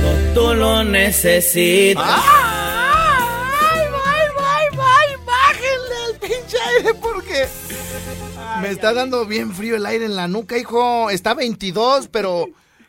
cuando 0.03 0.33
tú 0.33 0.53
lo 0.55 0.83
necesitas. 0.83 2.03
¡Ay, 2.05 2.44
me 8.67 8.73
está 8.73 8.93
dando 8.93 9.25
bien 9.25 9.53
frío 9.53 9.75
el 9.75 9.85
aire 9.85 10.05
en 10.05 10.15
la 10.15 10.27
nuca, 10.27 10.57
hijo. 10.57 11.09
Está 11.09 11.33
22, 11.33 12.07
pero 12.09 12.47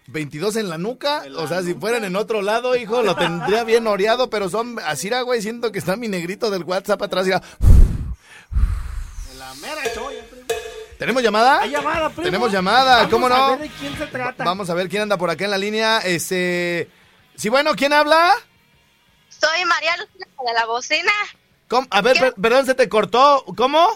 22 0.09 0.57
en 0.57 0.69
la 0.69 0.79
nuca. 0.79 1.25
O 1.37 1.47
sea, 1.47 1.63
si 1.63 1.75
fueran 1.75 2.05
en 2.05 2.17
otro 2.17 2.43
lado, 2.43 2.77
hijo, 2.77 3.03
lo 3.03 3.15
tendría 3.17 3.65
bien 3.65 3.87
oreado, 3.87 4.31
pero 4.31 4.49
son 4.49 4.79
así, 4.85 5.09
era, 5.09 5.23
güey. 5.23 5.43
Siento 5.43 5.73
que 5.73 5.79
está 5.79 5.97
mi 5.97 6.09
negrito 6.09 6.51
del 6.51 6.65
WhatsApp 6.65 7.03
atrás. 7.03 7.27
ya. 7.27 7.43
La 9.39 9.55
mera 9.57 9.83
choya. 9.95 10.25
¿Tenemos 10.99 11.23
llamada? 11.23 11.61
Hay 11.61 11.71
llamada, 11.71 12.09
primo. 12.09 12.23
Tenemos 12.25 12.51
llamada, 12.51 12.97
Vamos 12.97 13.11
¿cómo 13.13 13.27
a 13.27 13.29
no? 13.29 13.51
ver 13.51 13.69
de 13.69 13.71
quién 13.79 13.99
se 13.99 14.07
trata. 14.07 14.45
Vamos 14.45 14.71
a 14.71 14.75
ver 14.75 14.89
quién 14.89 15.03
anda 15.03 15.19
por 15.19 15.29
acá 15.29 15.45
en 15.45 15.51
la 15.51 15.59
línea. 15.59 15.99
Este. 15.99 16.89
Sí, 17.35 17.51
bueno, 17.51 17.73
¿quién 17.77 17.93
habla? 17.93 18.33
Soy 19.29 19.63
María 19.67 19.95
Lucía 19.99 20.27
de 20.47 20.53
la 20.55 20.65
bocina. 20.65 21.13
¿Cómo? 21.69 21.87
A 21.91 22.01
ver, 22.01 22.33
perdón, 22.41 22.65
se 22.65 22.75
te 22.75 22.89
cortó. 22.89 23.45
¿Cómo? 23.57 23.87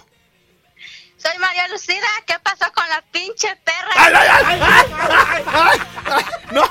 Soy 1.23 1.39
María 1.39 1.69
Lucida. 1.69 2.07
¿Qué 2.27 2.35
pasó 2.43 2.71
con 2.73 2.89
la 2.89 3.03
pinche 3.13 3.49
perra? 3.65 3.91
¡Ay, 3.97 4.15
ay, 4.17 4.31
ay! 4.47 4.61
¡Ay, 5.01 5.47
ay, 5.53 5.81
ay! 6.07 6.25
¡No! 6.53 6.63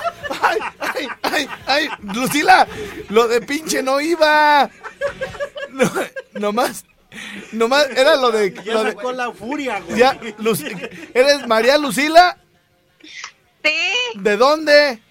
¡Ay, 0.41 0.59
ay, 0.79 1.07
ay! 1.23 1.49
ay! 1.67 1.89
Lucila, 2.13 2.67
lo 3.09 3.27
de 3.27 3.41
pinche 3.41 3.83
no 3.83 4.01
iba. 4.01 4.69
No, 5.69 5.91
nomás, 6.33 6.83
nomás, 7.51 7.87
era 7.95 8.15
lo 8.15 8.31
de... 8.31 8.53
Ya 8.63 8.73
Lo 8.73 8.83
de 8.83 8.91
sacó 8.93 9.11
la 9.11 9.31
furia, 9.31 9.79
güey. 9.81 9.97
ya, 9.99 10.19
Luci- 10.39 11.09
¿Eres 11.13 11.45
María 11.47 11.77
Lucila? 11.77 12.37
Sí, 13.63 13.77
¿De 14.15 14.35
dónde? 14.37 15.01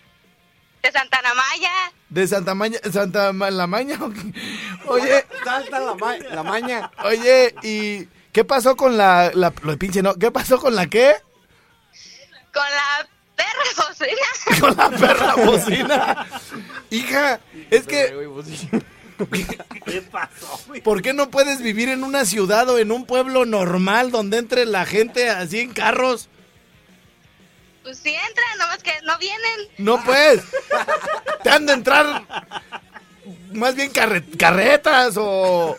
de 0.83 0.93
Santana 0.93 1.33
Maya. 1.35 1.71
¿De 2.09 2.27
Santa 2.27 2.55
Maña? 2.55 2.79
¿Santa 2.93 3.33
Ma- 3.33 3.51
La 3.51 3.67
Maña? 3.67 3.99
Oye, 4.87 5.25
Salta 5.45 5.79
la, 5.81 5.95
ma- 5.95 6.17
la 6.17 6.43
maña. 6.43 6.91
oye, 7.05 7.55
¿y 7.63 8.09
qué 8.39 8.45
pasó 8.45 8.77
con 8.77 8.97
la, 8.97 9.33
la... 9.35 9.53
Lo 9.65 9.73
de 9.73 9.79
pinche 9.79 10.01
no, 10.01 10.15
¿qué 10.15 10.31
pasó 10.31 10.61
con 10.61 10.77
la 10.77 10.87
qué? 10.87 11.13
Con 12.53 12.63
la 12.63 13.09
perra 13.35 13.89
bocina. 13.89 14.61
Con 14.61 14.77
la 14.77 14.91
perra 14.91 15.35
bocina. 15.35 16.27
Hija, 16.91 17.41
es 17.69 17.85
que... 17.85 18.15
¿Qué 19.87 20.03
pasó, 20.03 20.61
güey? 20.69 20.81
¿Por 20.81 21.03
qué 21.03 21.13
no 21.15 21.31
puedes 21.31 21.61
vivir 21.63 21.89
en 21.89 22.05
una 22.05 22.25
ciudad 22.25 22.69
o 22.69 22.79
en 22.79 22.93
un 22.93 23.07
pueblo 23.07 23.45
normal 23.45 24.13
donde 24.13 24.39
entre 24.39 24.67
la 24.67 24.87
gente 24.87 25.31
así 25.31 25.59
en 25.59 25.73
carros? 25.73 26.29
Pues 27.83 27.99
sí 27.99 28.15
entran, 28.15 28.59
nomás 28.59 28.83
que 28.85 28.93
no 29.03 29.19
vienen. 29.19 29.61
No 29.79 30.01
pues. 30.05 30.43
Te 31.43 31.51
han 31.51 31.67
de 31.67 31.73
entrar 31.73 32.25
más 33.53 33.75
bien 33.75 33.91
carre- 33.93 34.25
carretas 34.39 35.15
o, 35.17 35.77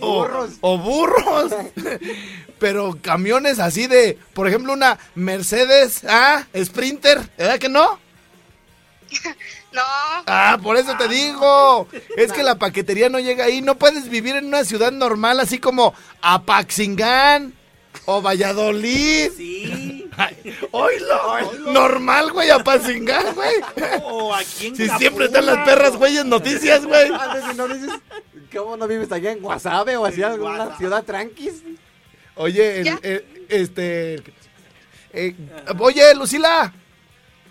O, 0.00 0.22
Burros. 0.22 0.50
o 0.60 0.78
burros. 0.78 1.52
Pero 2.58 2.96
camiones 3.02 3.58
así 3.58 3.86
de, 3.86 4.18
por 4.32 4.48
ejemplo, 4.48 4.72
una 4.72 4.98
Mercedes, 5.14 6.02
ah, 6.08 6.46
Sprinter, 6.56 7.20
¿verdad 7.36 7.58
que 7.58 7.68
no? 7.68 7.98
No, 9.72 9.82
Ah, 10.28 10.56
por 10.62 10.76
eso 10.76 10.96
te 10.96 11.08
digo. 11.08 11.88
Es 12.16 12.32
que 12.32 12.44
la 12.44 12.54
paquetería 12.60 13.08
no 13.08 13.18
llega 13.18 13.46
ahí. 13.46 13.60
No 13.60 13.74
puedes 13.76 14.08
vivir 14.08 14.36
en 14.36 14.46
una 14.46 14.64
ciudad 14.64 14.92
normal 14.92 15.40
así 15.40 15.58
como 15.58 15.94
Apaxingán 16.22 17.52
o 18.04 18.22
Valladolid. 18.22 19.32
Sí. 19.36 20.08
Ay, 20.16 20.36
oílo. 20.70 21.72
Normal, 21.72 22.30
güey, 22.30 22.50
Apaxingán, 22.50 23.34
güey. 23.34 23.54
O 24.04 24.32
aquí 24.32 24.68
en 24.68 24.76
Si 24.76 24.88
siempre 24.90 25.24
están 25.26 25.46
las 25.46 25.66
perras, 25.66 25.96
güey, 25.96 26.18
en 26.18 26.28
noticias, 26.28 26.86
güey. 26.86 27.10
¿Cómo 28.54 28.76
no 28.76 28.86
vives 28.88 29.10
allá 29.12 29.32
en 29.32 29.40
Guasave 29.40 29.96
o 29.96 30.04
así 30.06 30.20
En 30.20 30.26
alguna 30.28 30.56
Guasave. 30.56 30.76
ciudad 30.78 31.04
tranquis? 31.04 31.62
Oye, 32.36 32.80
el- 32.80 33.24
este... 33.48 34.22
eh, 35.12 35.34
oye, 35.78 36.14
Lucila. 36.14 36.72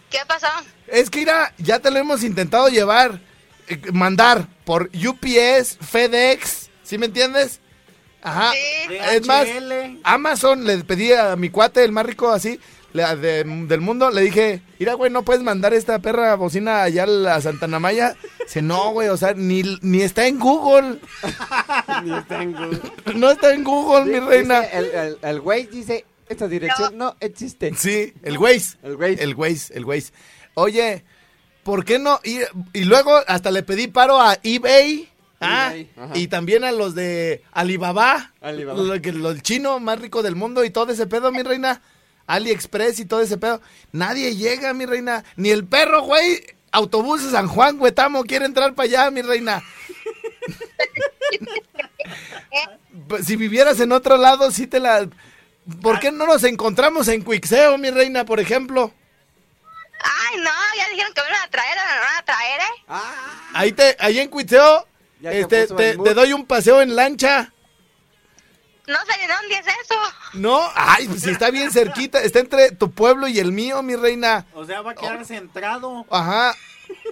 ¿qué 0.09 0.19
pasó? 0.27 0.47
Es 0.87 1.09
que 1.09 1.19
mira, 1.19 1.53
ya 1.57 1.79
te 1.79 1.89
lo 1.89 1.97
hemos 1.99 2.23
intentado 2.23 2.67
llevar, 2.69 3.19
eh, 3.67 3.79
mandar 3.93 4.47
por 4.65 4.89
UPS, 4.93 5.77
FedEx, 5.81 6.69
¿sí 6.83 6.97
me 6.97 7.07
entiendes? 7.07 7.59
Ajá. 8.21 8.51
Sí. 8.51 8.95
Es 9.11 9.25
más. 9.25 9.47
Amazon 10.03 10.65
le 10.65 10.77
pedí 10.83 11.11
a 11.13 11.35
mi 11.35 11.49
cuate, 11.49 11.83
el 11.83 11.91
más 11.91 12.05
rico 12.05 12.29
así, 12.29 12.59
de- 12.93 13.43
del 13.43 13.81
mundo, 13.81 14.11
le 14.11 14.21
dije, 14.21 14.61
mira, 14.79 14.93
güey, 14.93 15.11
no 15.11 15.23
puedes 15.23 15.41
mandar 15.43 15.73
esta 15.73 15.99
perra 15.99 16.35
bocina 16.35 16.83
allá 16.83 17.03
a 17.03 17.07
la 17.07 17.41
Santana 17.41 17.79
Maya. 17.79 18.15
Dice, 18.43 18.61
no, 18.61 18.91
güey, 18.91 19.09
o 19.09 19.17
sea, 19.17 19.33
ni, 19.33 19.63
ni 19.81 20.01
está 20.01 20.27
en 20.27 20.39
Google. 20.39 20.99
Ni 22.03 22.13
está 22.15 22.41
en 22.43 22.53
Google. 22.53 22.79
No 23.15 23.31
está 23.31 23.53
en 23.53 23.63
Google, 23.63 24.05
mi 24.05 24.11
Dice, 24.19 24.25
reina. 24.25 24.63
El, 24.63 24.85
el, 24.85 25.17
el 25.21 25.41
güey 25.41 25.65
dice, 25.67 26.05
esta 26.29 26.47
dirección 26.47 26.97
no, 26.97 27.15
existe. 27.19 27.73
Sí, 27.75 28.13
el 28.23 28.37
Waze. 28.37 28.77
El 28.83 28.95
Waze. 28.95 29.23
El 29.23 29.35
Waze, 29.35 29.73
el 29.77 29.85
Waze. 29.85 30.11
Oye, 30.55 31.03
¿por 31.63 31.85
qué 31.85 31.97
no? 31.99 32.19
Y, 32.23 32.39
y 32.73 32.83
luego 32.85 33.11
hasta 33.27 33.49
le 33.51 33.63
pedí 33.63 33.87
paro 33.87 34.19
a 34.21 34.37
eBay. 34.43 35.09
Ah, 35.45 35.73
y 36.13 36.27
también 36.27 36.63
a 36.63 36.71
los 36.71 36.95
de 36.95 37.43
Alibaba. 37.51 38.31
Alibaba. 38.39 38.81
Lo 38.81 39.01
que- 39.01 39.11
lo- 39.11 39.31
el 39.31 39.41
chino 39.41 39.77
más 39.81 39.99
rico 39.99 40.23
del 40.23 40.35
mundo 40.37 40.63
y 40.63 40.69
todo 40.69 40.93
ese 40.93 41.05
pedo, 41.05 41.31
mi 41.33 41.43
reina. 41.43 41.81
AliExpress 42.27 42.99
y 42.99 43.05
todo 43.05 43.21
ese 43.21 43.37
pedo. 43.37 43.61
Nadie 43.91 44.35
llega, 44.35 44.73
mi 44.73 44.85
reina. 44.85 45.23
Ni 45.35 45.49
el 45.49 45.65
perro, 45.65 46.01
güey. 46.03 46.43
Autobús 46.71 47.23
de 47.23 47.31
San 47.31 47.47
Juan, 47.47 47.79
Huetamo, 47.79 48.23
quiere 48.23 48.45
entrar 48.45 48.73
para 48.73 48.87
allá, 48.87 49.11
mi 49.11 49.21
reina. 49.21 49.63
Si 53.25 53.35
vivieras 53.35 53.79
en 53.79 53.91
otro 53.91 54.17
lado, 54.17 54.51
sí 54.51 54.67
te 54.67 54.79
la... 54.79 55.07
¿Por 55.81 55.99
qué 55.99 56.11
no 56.11 56.25
nos 56.25 56.43
encontramos 56.43 57.07
en 57.07 57.21
Cuixeo, 57.23 57.77
mi 57.77 57.89
reina, 57.89 58.25
por 58.25 58.39
ejemplo? 58.39 58.93
Ay, 60.01 60.37
no, 60.37 60.51
ya 60.77 60.89
dijeron 60.89 61.13
que 61.13 61.21
me 61.21 61.29
van 61.31 61.41
a 61.41 61.49
traer, 61.49 61.77
me 61.77 61.99
van 61.99 62.15
a 62.17 62.25
traer, 62.25 62.59
¿eh? 62.59 62.83
Ah, 62.89 63.49
Ahí 63.53 63.71
te, 63.71 63.95
ahí 63.99 64.19
en 64.19 64.29
Cuixeo, 64.29 64.85
este, 65.21 65.67
te, 65.67 65.97
te 65.97 66.13
doy 66.13 66.33
un 66.33 66.45
paseo 66.45 66.81
en 66.81 66.95
lancha. 66.95 67.52
No 68.85 68.97
sé 68.99 69.21
de 69.21 69.33
dónde 69.33 69.55
es 69.55 69.65
eso. 69.65 69.95
No, 70.33 70.61
ay, 70.75 71.07
pues 71.07 71.21
si 71.21 71.29
está 71.29 71.49
bien 71.51 71.71
cerquita, 71.71 72.21
está 72.21 72.39
entre 72.39 72.71
tu 72.71 72.91
pueblo 72.91 73.27
y 73.27 73.39
el 73.39 73.51
mío, 73.53 73.81
mi 73.81 73.95
reina. 73.95 74.45
O 74.53 74.65
sea, 74.65 74.81
va 74.81 74.91
a 74.91 74.95
quedar 74.95 75.23
centrado. 75.25 76.05
Ajá. 76.09 76.53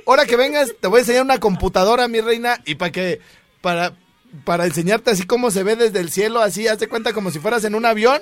Ahora 0.05 0.25
que 0.25 0.36
vengas, 0.36 0.73
te 0.79 0.88
voy 0.88 0.97
a 0.97 1.01
enseñar 1.01 1.23
una 1.23 1.39
computadora, 1.39 2.07
mi 2.10 2.19
reina, 2.19 2.60
y 2.65 2.75
para 2.75 2.91
que, 2.91 3.21
para, 3.62 3.93
para 4.43 4.65
enseñarte 4.65 5.12
así 5.12 5.25
cómo 5.25 5.49
se 5.49 5.63
ve 5.63 5.77
desde 5.77 5.99
el 6.01 6.12
cielo, 6.12 6.41
así, 6.41 6.67
hazte 6.67 6.89
cuenta 6.89 7.13
como 7.13 7.31
si 7.31 7.39
fueras 7.39 7.63
en 7.63 7.75
un 7.75 7.86
avión. 7.86 8.21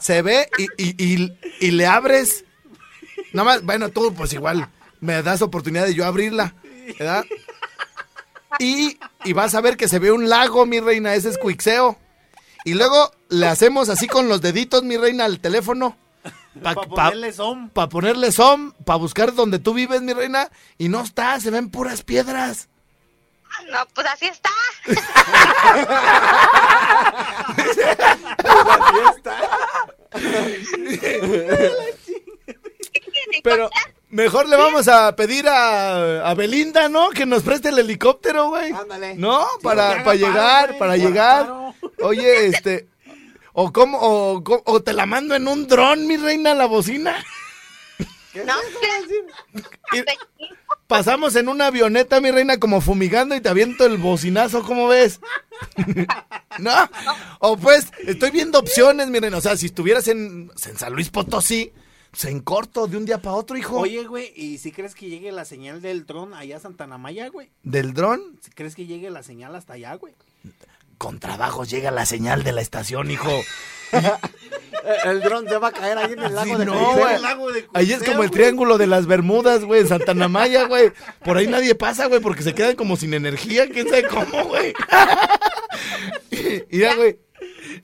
Se 0.00 0.22
ve 0.22 0.48
y, 0.58 0.64
y, 0.82 0.94
y, 0.98 1.38
y 1.60 1.70
le 1.70 1.86
abres. 1.86 2.44
Nada 3.32 3.44
más, 3.44 3.62
bueno, 3.62 3.90
tú 3.90 4.12
pues 4.14 4.32
igual 4.32 4.68
me 5.00 5.22
das 5.22 5.42
oportunidad 5.42 5.86
de 5.86 5.94
yo 5.94 6.04
abrirla, 6.04 6.54
¿verdad? 6.98 7.24
Y, 8.58 8.98
y 9.24 9.32
vas 9.32 9.54
a 9.54 9.60
ver 9.60 9.76
que 9.76 9.86
se 9.86 10.00
ve 10.00 10.10
un 10.10 10.28
lago, 10.28 10.66
mi 10.66 10.80
reina, 10.80 11.14
ese 11.14 11.28
es 11.28 11.38
Cuixeo. 11.38 11.98
Y 12.64 12.74
luego 12.74 13.10
le 13.28 13.46
hacemos 13.46 13.88
así 13.88 14.06
con 14.08 14.28
los 14.28 14.40
deditos, 14.40 14.82
mi 14.82 14.96
reina, 14.96 15.24
al 15.24 15.40
teléfono. 15.40 15.96
Pa- 16.62 16.74
Para 16.74 16.88
pa- 16.88 17.04
ponerle 17.04 17.32
son. 17.32 17.70
para 17.70 17.88
ponerle 17.88 18.32
som, 18.32 18.72
para 18.84 18.96
buscar 18.98 19.32
donde 19.34 19.58
tú 19.60 19.74
vives, 19.74 20.02
mi 20.02 20.12
reina, 20.12 20.50
y 20.76 20.88
no 20.88 21.02
está, 21.02 21.38
se 21.40 21.50
ven 21.50 21.70
puras 21.70 22.02
piedras. 22.02 22.68
No, 23.70 23.78
pues 23.94 24.06
así 24.06 24.26
está. 24.26 24.50
Pero 33.42 33.70
mejor 34.10 34.48
le 34.48 34.56
vamos 34.56 34.88
a 34.88 35.14
pedir 35.16 35.48
a, 35.48 36.28
a 36.28 36.34
Belinda, 36.34 36.88
¿no? 36.88 37.10
Que 37.10 37.26
nos 37.26 37.42
preste 37.42 37.68
el 37.68 37.78
helicóptero, 37.78 38.48
güey. 38.48 38.72
Ándale. 38.72 39.14
No, 39.14 39.46
para, 39.62 40.02
para 40.04 40.16
llegar, 40.16 40.78
para 40.78 40.96
llegar. 40.96 41.46
Oye, 42.02 42.46
este, 42.46 42.88
o 43.52 43.72
cómo, 43.72 43.98
o, 44.00 44.42
o 44.64 44.82
te 44.82 44.92
la 44.92 45.06
mando 45.06 45.34
en 45.34 45.48
un 45.48 45.66
dron, 45.66 46.06
mi 46.06 46.16
reina, 46.16 46.54
la 46.54 46.66
bocina. 46.66 47.24
No, 48.34 48.54
Y 49.92 50.04
pasamos 50.86 51.34
en 51.36 51.48
una 51.48 51.66
avioneta, 51.66 52.20
mi 52.20 52.30
reina, 52.30 52.58
como 52.58 52.80
fumigando 52.80 53.34
y 53.34 53.40
te 53.40 53.48
aviento 53.48 53.84
el 53.84 53.98
bocinazo, 53.98 54.62
¿cómo 54.62 54.88
ves? 54.88 55.20
¿No? 56.58 56.72
O 57.40 57.56
pues, 57.56 57.88
estoy 58.06 58.30
viendo 58.30 58.58
opciones, 58.58 59.08
mi 59.08 59.18
reina. 59.18 59.38
O 59.38 59.40
sea, 59.40 59.56
si 59.56 59.66
estuvieras 59.66 60.08
en, 60.08 60.50
en 60.66 60.78
San 60.78 60.92
Luis 60.92 61.10
Potosí, 61.10 61.72
pues 62.10 62.24
en 62.26 62.40
corto, 62.40 62.86
de 62.86 62.96
un 62.96 63.04
día 63.04 63.20
para 63.20 63.36
otro, 63.36 63.56
hijo. 63.56 63.78
Oye, 63.78 64.04
güey, 64.04 64.32
¿y 64.34 64.58
si 64.58 64.72
crees 64.72 64.94
que 64.94 65.08
llegue 65.08 65.30
la 65.32 65.44
señal 65.44 65.82
del 65.82 66.06
dron 66.06 66.32
allá 66.34 66.56
a 66.56 66.60
Santana 66.60 66.96
Maya, 66.96 67.28
güey? 67.28 67.50
¿Del 67.62 67.92
dron? 67.92 68.38
¿Si 68.40 68.50
crees 68.50 68.74
que 68.74 68.86
llegue 68.86 69.10
la 69.10 69.22
señal 69.22 69.54
hasta 69.54 69.74
allá, 69.74 69.94
güey? 69.94 70.14
Con 70.98 71.18
trabajos 71.20 71.70
llega 71.70 71.90
la 71.90 72.04
señal 72.06 72.42
de 72.44 72.52
la 72.52 72.60
estación, 72.60 73.10
hijo. 73.10 73.30
el 75.04 75.20
dron 75.22 75.48
se 75.48 75.56
va 75.56 75.68
a 75.68 75.72
caer 75.72 75.96
ahí 75.96 76.12
en 76.12 76.18
el 76.18 76.34
lago 76.34 76.52
Sí, 76.52 76.58
de 76.58 76.64
no, 76.66 76.72
Cuixeo. 76.74 76.98
güey. 76.98 77.14
El 77.14 77.22
lago 77.22 77.52
de 77.52 77.66
Ahí 77.72 77.92
es 77.92 78.02
como 78.02 78.22
el 78.24 78.30
triángulo 78.30 78.76
de 78.78 78.86
las 78.86 79.06
Bermudas, 79.06 79.64
güey, 79.64 79.80
en 79.82 79.88
Santana 79.88 80.28
Maya, 80.28 80.64
güey. 80.64 80.92
Por 81.24 81.36
ahí 81.38 81.46
nadie 81.46 81.74
pasa, 81.74 82.06
güey, 82.06 82.20
porque 82.20 82.42
se 82.42 82.54
quedan 82.54 82.74
como 82.76 82.96
sin 82.96 83.14
energía, 83.14 83.68
quién 83.68 83.88
sabe 83.88 84.04
cómo, 84.08 84.44
güey. 84.46 84.74
Mira, 86.70 86.94
güey. 86.94 87.18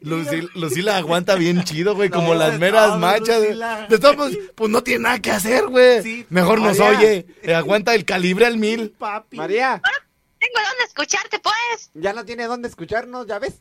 Lucila, 0.00 0.48
Lucila 0.54 0.96
aguanta 0.96 1.36
bien 1.36 1.62
chido, 1.64 1.94
güey, 1.94 2.10
como 2.10 2.34
No, 2.34 2.40
las 2.40 2.58
meras 2.58 2.88
todo, 2.88 2.98
machas. 2.98 3.40
Lucila. 3.40 3.86
De 3.88 3.98
todos, 3.98 4.32
pues 4.54 4.70
no 4.70 4.82
tiene 4.82 5.04
nada 5.04 5.20
que 5.20 5.30
hacer, 5.30 5.66
güey. 5.68 6.02
Sí. 6.02 6.26
Mejor 6.30 6.60
nos 6.60 6.80
oye. 6.80 7.26
eh, 7.42 7.54
aguanta 7.54 7.94
el 7.94 8.04
calibre 8.04 8.46
al 8.46 8.58
mil. 8.58 8.90
Papi. 8.98 9.36
María, 9.36 9.80
tengo 10.44 10.68
dónde 10.68 10.84
escucharte, 10.84 11.38
pues. 11.38 11.90
ya 11.94 12.12
no 12.12 12.24
tiene 12.24 12.44
dónde 12.46 12.68
escucharnos, 12.68 13.26
¿ya 13.26 13.38
ves? 13.38 13.54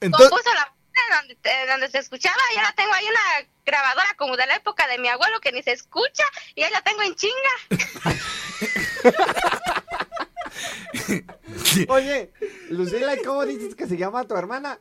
Entonces, 0.00 0.30
Compuso 0.30 0.54
la 0.54 0.72
donde, 1.20 1.36
te- 1.36 1.66
donde 1.68 1.88
se 1.90 1.98
escuchaba, 1.98 2.36
ya 2.54 2.62
la 2.62 2.72
tengo 2.72 2.92
ahí 2.92 3.06
una 3.06 3.48
grabadora 3.64 4.14
como 4.16 4.36
de 4.36 4.46
la 4.46 4.56
época 4.56 4.86
de 4.88 4.98
mi 4.98 5.08
abuelo 5.08 5.40
que 5.40 5.52
ni 5.52 5.62
se 5.62 5.72
escucha 5.72 6.24
y 6.54 6.62
ahí 6.62 6.72
la 6.72 6.82
tengo 6.82 7.02
en 7.02 7.14
chinga. 7.14 7.34
Oye, 11.88 12.32
Lucila, 12.70 13.14
¿y 13.14 13.22
cómo 13.22 13.44
dices 13.46 13.74
que 13.74 13.86
se 13.86 13.96
llama 13.96 14.24
tu 14.26 14.36
hermana? 14.36 14.78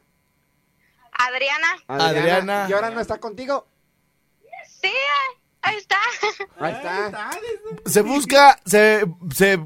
Adriana, 1.12 1.68
Adriana. 1.88 2.68
¿Y 2.70 2.74
ahora 2.74 2.90
no 2.90 3.00
está 3.00 3.20
contigo? 3.20 3.68
sí, 4.82 4.92
ahí 5.68 5.78
está. 5.78 5.98
Ahí 6.60 6.74
está. 6.74 7.30
se 7.86 8.02
busca 8.02 8.60
se, 8.66 9.06
se- 9.34 9.60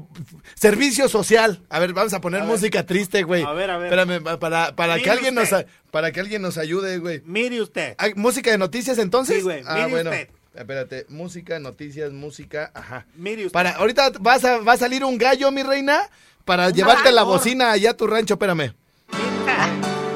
servicio 0.54 1.08
social. 1.08 1.62
A 1.68 1.78
ver, 1.78 1.92
vamos 1.92 2.12
a 2.14 2.20
poner 2.20 2.42
música 2.44 2.84
triste, 2.86 3.22
güey. 3.22 3.42
A 3.42 3.52
ver, 3.52 3.70
a 3.70 3.78
ver. 3.78 3.86
Espérame, 3.92 4.22
pa- 4.22 4.38
para, 4.38 4.74
para 4.76 4.98
que 4.98 5.10
alguien 5.10 5.34
nos 5.34 5.44
usted. 5.44 5.66
para 5.90 6.12
que 6.12 6.20
alguien 6.20 6.42
nos 6.42 6.58
ayude, 6.58 6.98
güey. 6.98 7.22
Mire 7.24 7.60
usted. 7.60 7.94
¿Hay 7.98 8.14
música 8.14 8.50
de 8.50 8.58
noticias 8.58 8.98
entonces? 8.98 9.36
Sí, 9.36 9.42
güey, 9.42 9.62
Ah, 9.66 9.74
mire 9.76 9.88
bueno. 9.88 10.10
usted. 10.10 10.28
Espérate, 10.54 11.06
música, 11.08 11.58
noticias, 11.60 12.12
música, 12.12 12.70
ajá. 12.74 13.06
Mire 13.14 13.46
usted. 13.46 13.52
Para, 13.52 13.70
ahorita 13.70 14.10
vas 14.20 14.44
a, 14.44 14.58
va 14.58 14.72
a 14.74 14.76
salir 14.76 15.02
un 15.04 15.16
gallo, 15.16 15.50
mi 15.50 15.62
reina, 15.62 16.02
para 16.44 16.68
llevarte 16.70 17.10
la 17.10 17.22
bocina 17.22 17.70
allá 17.72 17.92
a 17.92 17.96
tu 17.96 18.06
rancho, 18.06 18.34
espérame. 18.34 18.74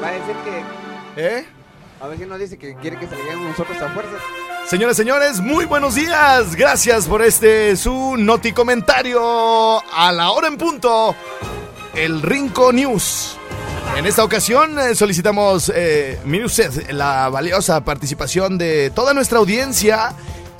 Va 0.03 0.07
a 0.09 0.11
decir 0.11 0.35
que... 0.45 0.63
¿Eh? 1.39 1.45
A 1.99 2.07
ver 2.07 2.19
si 2.19 2.25
no 2.27 2.37
dice 2.37 2.59
que 2.59 2.75
quiere 2.75 2.99
que 2.99 3.07
salgamos 3.07 3.49
nosotros 3.49 3.81
a 3.81 3.89
fuerzas. 3.89 4.21
Señoras, 4.69 4.97
señores, 4.97 5.39
muy 5.39 5.63
buenos 5.63 5.95
días. 5.95 6.53
Gracias 6.53 7.07
por 7.07 7.21
este 7.21 7.77
su 7.77 8.17
noti 8.17 8.51
comentario 8.51 9.21
a 9.93 10.11
la 10.11 10.31
hora 10.31 10.49
en 10.49 10.57
punto. 10.57 11.15
El 11.95 12.21
Rinco 12.21 12.73
News. 12.73 13.37
En 13.95 14.05
esta 14.05 14.25
ocasión 14.25 14.77
eh, 14.77 14.93
solicitamos, 14.93 15.71
eh, 15.73 16.19
mire 16.25 16.43
usted, 16.43 16.91
la 16.91 17.29
valiosa 17.29 17.85
participación 17.85 18.57
de 18.57 18.91
toda 18.93 19.13
nuestra 19.13 19.39
audiencia, 19.39 20.13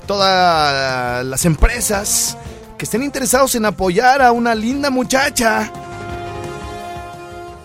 todas 0.07 1.25
las 1.25 1.43
empresas 1.43 2.37
que 2.77 2.85
estén 2.85 3.03
interesados 3.03 3.55
en 3.55 3.65
apoyar 3.65 4.21
a 4.21 4.31
una 4.31 4.55
linda 4.55 4.89
muchacha. 4.89 5.69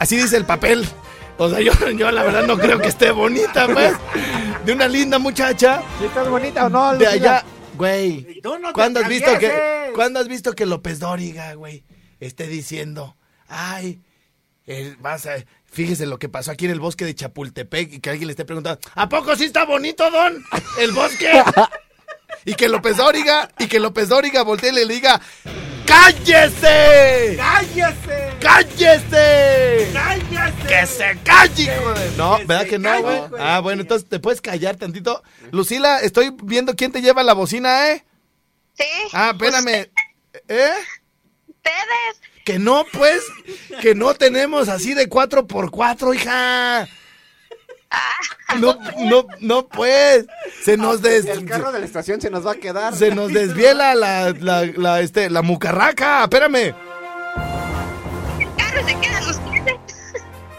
Así 0.01 0.17
dice 0.17 0.39
el 0.39 0.45
papel. 0.45 0.89
O 1.39 1.49
sea, 1.49 1.61
yo, 1.61 1.73
yo 1.97 2.11
la 2.11 2.25
verdad 2.25 2.47
no 2.47 2.59
creo 2.59 2.81
que 2.81 2.89
esté 2.89 3.13
bonita, 3.13 3.69
pues. 3.73 3.95
De 4.65 4.73
una 4.73 4.87
linda 4.87 5.19
muchacha. 5.19 5.83
¿Sí 5.99 6.05
estás 6.05 6.29
bonita 6.29 6.67
o 6.67 6.69
no? 6.69 6.97
De 6.97 7.07
allá, 7.07 7.45
güey. 7.75 8.41
Tú 8.41 8.59
no 8.59 8.69
te 8.69 8.75
¿Cuándo 8.75 9.01
has 9.01 9.09
visto 9.09 9.39
que. 9.39 9.51
¿cuándo 9.95 10.21
has 10.21 10.29
visto 10.29 10.53
que 10.55 10.67
López 10.67 10.99
Dóriga, 10.99 11.55
güey, 11.55 11.85
esté 12.21 12.47
diciendo, 12.47 13.17
ay, 13.49 14.01
eh, 14.67 14.97
vas 15.01 15.27
a, 15.27 15.35
fíjese 15.65 16.07
lo 16.07 16.19
que 16.19 16.29
pasó 16.29 16.51
aquí 16.51 16.65
en 16.65 16.71
el 16.71 16.81
bosque 16.81 17.05
de 17.05 17.15
Chapultepec 17.15 17.95
y 17.95 18.01
que 18.01 18.11
alguien 18.11 18.29
le 18.29 18.33
esté 18.33 18.45
preguntando, 18.45 18.81
¿a 18.95 19.09
poco 19.09 19.37
sí 19.37 19.45
está 19.45 19.65
bonito, 19.65 20.11
don? 20.11 20.43
El 20.79 20.93
bosque. 20.93 21.31
y 22.45 22.55
que 22.55 22.69
López 22.69 22.97
Dóriga, 22.97 23.51
y 23.59 23.67
que 23.67 23.81
López 23.81 24.09
Dóriga 24.09 24.43
voltee 24.43 24.71
y 24.71 24.75
le 24.75 24.87
diga, 24.87 25.21
¡cállese! 25.93 27.37
¡Cállese! 27.37 28.33
¡Cállese! 28.41 29.91
¡Cállese! 29.93 30.67
¡Que 30.69 30.87
se 30.87 31.19
calle, 31.23 31.63
hijo 31.65 31.93
de... 31.93 32.11
No, 32.17 32.39
Que 32.39 32.45
¿verdad 32.47 32.67
que 32.67 32.79
no, 32.79 33.03
güey? 33.03 33.29
güey. 33.29 33.43
Ah, 33.43 33.61
bueno, 33.61 33.83
entonces 33.83 34.09
te 34.09 34.19
puedes 34.19 34.41
callar 34.41 34.77
tantito. 34.77 35.23
Lucila, 35.51 36.01
estoy 36.01 36.35
viendo 36.43 36.75
quién 36.75 36.93
te 36.93 37.03
lleva 37.03 37.23
la 37.23 37.35
bocina, 37.35 37.91
¿eh? 37.91 38.05
Sí. 38.75 38.85
Ah, 39.13 39.33
espérame. 39.33 39.91
¿Eh? 40.49 40.71
Ustedes. 41.49 42.21
Que 42.45 42.59
no, 42.59 42.85
pues, 42.93 43.23
que 43.83 43.95
no 43.95 44.15
tenemos 44.15 44.69
así 44.69 44.95
de 44.95 45.09
4x4, 45.09 46.15
hija. 46.15 46.89
No, 48.59 48.77
no, 48.99 49.27
no, 49.41 49.67
pues. 49.67 50.27
Se 50.63 50.77
nos 50.77 51.01
des... 51.01 51.25
El 51.27 51.47
carro 51.47 51.73
de 51.73 51.81
la 51.81 51.87
estación 51.87 52.21
se 52.21 52.29
nos 52.31 52.47
va 52.47 52.53
a 52.53 52.57
quedar. 52.57 52.95
Se 52.95 53.11
nos 53.15 53.33
desviela 53.33 53.95
la, 53.95 54.31
la, 54.39 54.65
la, 54.77 55.01
este, 55.01 55.31
la 55.31 55.41
mucarraca. 55.43 56.23
Espérame. 56.25 56.75
El 58.39 58.55
carro 58.57 58.87
se 58.87 58.95
quedan 59.01 59.25
ustedes. 59.29 59.77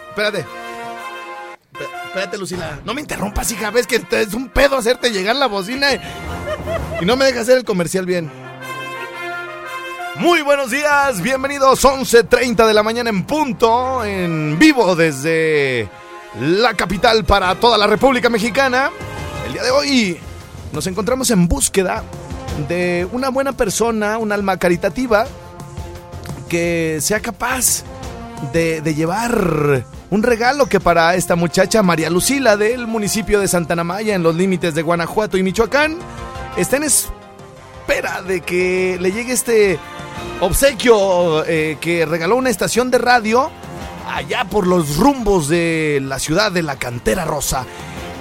Espérate. 0.08 0.38
Espé- 0.40 1.88
Espérate, 2.06 2.38
Lucila. 2.38 2.80
No 2.84 2.94
me 2.94 3.00
interrumpas, 3.00 3.50
hija. 3.52 3.70
Ves 3.70 3.86
que 3.86 4.02
es 4.10 4.34
un 4.34 4.48
pedo 4.48 4.76
hacerte 4.76 5.10
llegar 5.10 5.36
la 5.36 5.46
bocina 5.46 5.92
y, 5.92 6.00
y 7.00 7.04
no 7.04 7.16
me 7.16 7.24
deja 7.26 7.40
hacer 7.42 7.58
el 7.58 7.64
comercial 7.64 8.06
bien. 8.06 8.30
Muy 10.16 10.42
buenos 10.42 10.70
días, 10.70 11.20
bienvenidos 11.22 11.84
11.30 11.84 12.66
de 12.68 12.72
la 12.74 12.84
mañana 12.84 13.10
en 13.10 13.24
punto, 13.24 14.04
en 14.04 14.56
vivo 14.60 14.94
desde 14.94 15.88
la 16.40 16.74
capital 16.74 17.24
para 17.24 17.54
toda 17.54 17.78
la 17.78 17.86
República 17.86 18.28
Mexicana. 18.28 18.90
El 19.46 19.52
día 19.52 19.62
de 19.62 19.70
hoy 19.70 20.18
nos 20.72 20.86
encontramos 20.86 21.30
en 21.30 21.46
búsqueda 21.46 22.02
de 22.68 23.06
una 23.12 23.28
buena 23.28 23.52
persona, 23.52 24.18
un 24.18 24.32
alma 24.32 24.56
caritativa, 24.56 25.26
que 26.48 26.98
sea 27.00 27.20
capaz 27.20 27.84
de, 28.52 28.82
llevar 28.94 29.84
un 30.10 30.22
regalo 30.22 30.66
que 30.66 30.80
para 30.80 31.14
esta 31.14 31.36
muchacha 31.36 31.82
María 31.82 32.10
Lucila 32.10 32.56
del 32.56 32.86
municipio 32.86 33.40
de 33.40 33.48
Santana 33.48 33.84
Maya 33.84 34.14
en 34.14 34.22
los 34.22 34.34
límites 34.34 34.74
de 34.74 34.82
Guanajuato 34.82 35.36
y 35.36 35.42
Michoacán 35.42 35.96
está 36.56 36.76
en 36.76 36.84
espera 36.84 38.22
de 38.22 38.40
que 38.40 38.98
le 39.00 39.12
llegue 39.12 39.32
este 39.32 39.78
obsequio 40.40 41.44
eh, 41.46 41.78
que 41.80 42.06
regaló 42.06 42.36
una 42.36 42.50
estación 42.50 42.90
de 42.90 42.98
radio 42.98 43.50
allá 44.08 44.44
por 44.44 44.66
los 44.66 44.96
rumbos 44.96 45.48
de 45.48 46.00
la 46.02 46.18
ciudad 46.18 46.52
de 46.52 46.62
la 46.62 46.76
Cantera 46.76 47.24
Rosa. 47.24 47.66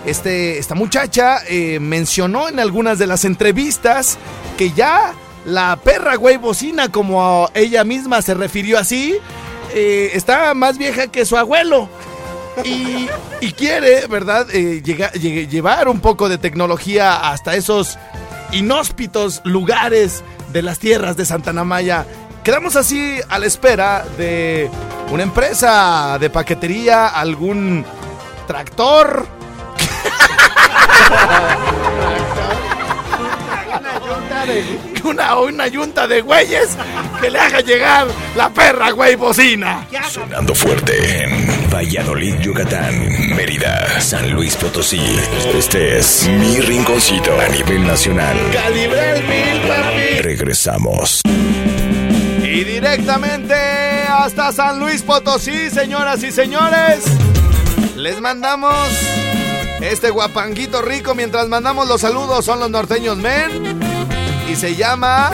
Este, 0.06 0.58
esta 0.58 0.76
muchacha 0.76 1.38
eh, 1.48 1.80
mencionó 1.80 2.50
en 2.50 2.60
algunas 2.60 3.00
de 3.00 3.08
las 3.08 3.24
entrevistas 3.24 4.18
que 4.58 4.72
ya 4.72 5.14
la 5.46 5.78
perra 5.84 6.16
güey 6.16 6.38
bocina, 6.38 6.90
como 6.90 7.50
ella 7.54 7.84
misma 7.84 8.22
se 8.22 8.34
refirió 8.34 8.78
así, 8.78 9.16
eh, 9.74 10.12
está 10.14 10.54
más 10.54 10.78
vieja 10.78 11.08
que 11.08 11.26
su 11.26 11.38
abuelo. 11.38 11.90
Y, 12.64 13.08
quiere, 13.54 14.06
¿verdad?, 14.08 14.48
Eh, 14.54 14.84
llevar 14.84 15.88
un 15.88 16.00
poco 16.02 16.30
de 16.30 16.38
tecnología 16.38 17.32
hasta 17.32 17.56
esos 17.56 17.98
inhóspitos 18.52 19.42
lugares 19.44 20.24
de 20.52 20.62
las 20.62 20.78
tierras 20.80 21.18
de 21.18 21.26
Santana 21.26 21.64
Maya. 21.64 22.06
Quedamos 22.44 22.76
así 22.76 23.22
a 23.30 23.40
la 23.40 23.46
espera 23.46 24.04
de 24.18 24.70
una 25.12 25.24
empresa 25.24 26.18
de 26.20 26.30
paquetería, 26.30 27.08
algún 27.08 27.86
tractor. 28.46 29.26
Una, 35.06 35.38
una 35.38 35.68
yunta 35.68 36.06
de 36.06 36.22
güeyes 36.22 36.78
que 37.22 37.30
le 37.30 37.40
haga 37.40 37.62
llegar 37.62 38.08
la 38.36 38.50
perra 38.50 38.92
güey 38.92 39.16
bocina. 39.16 39.88
Sonando 40.10 40.54
fuerte 40.54 41.24
en 41.24 41.70
Valladolid, 41.70 42.36
Yucatán, 42.40 43.36
Mérida, 43.36 44.02
San 44.02 44.32
Luis 44.32 44.56
Potosí. 44.58 45.18
Este 45.58 45.98
es 45.98 46.28
mi 46.28 46.60
rinconcito 46.60 47.40
a 47.40 47.48
nivel 47.48 47.88
nacional. 47.88 48.38
Calibre 48.52 49.12
el 49.12 49.24
mil, 49.24 49.62
papi. 49.62 50.22
Regresamos. 50.22 51.22
Y 52.64 52.66
directamente 52.66 53.54
hasta 54.08 54.54
San 54.54 54.80
Luis 54.80 55.02
Potosí, 55.02 55.70
señoras 55.70 56.24
y 56.24 56.32
señores, 56.32 57.04
les 57.98 58.22
mandamos 58.22 58.74
este 59.82 60.10
guapanguito 60.12 60.82
rico 60.82 61.14
mientras 61.14 61.50
mandamos 61.50 61.90
los 61.90 62.00
saludos. 62.00 62.46
Son 62.46 62.62
los 62.62 62.70
norteños 62.70 63.18
men 63.18 63.82
y 64.50 64.56
se 64.56 64.78
llama 64.78 65.32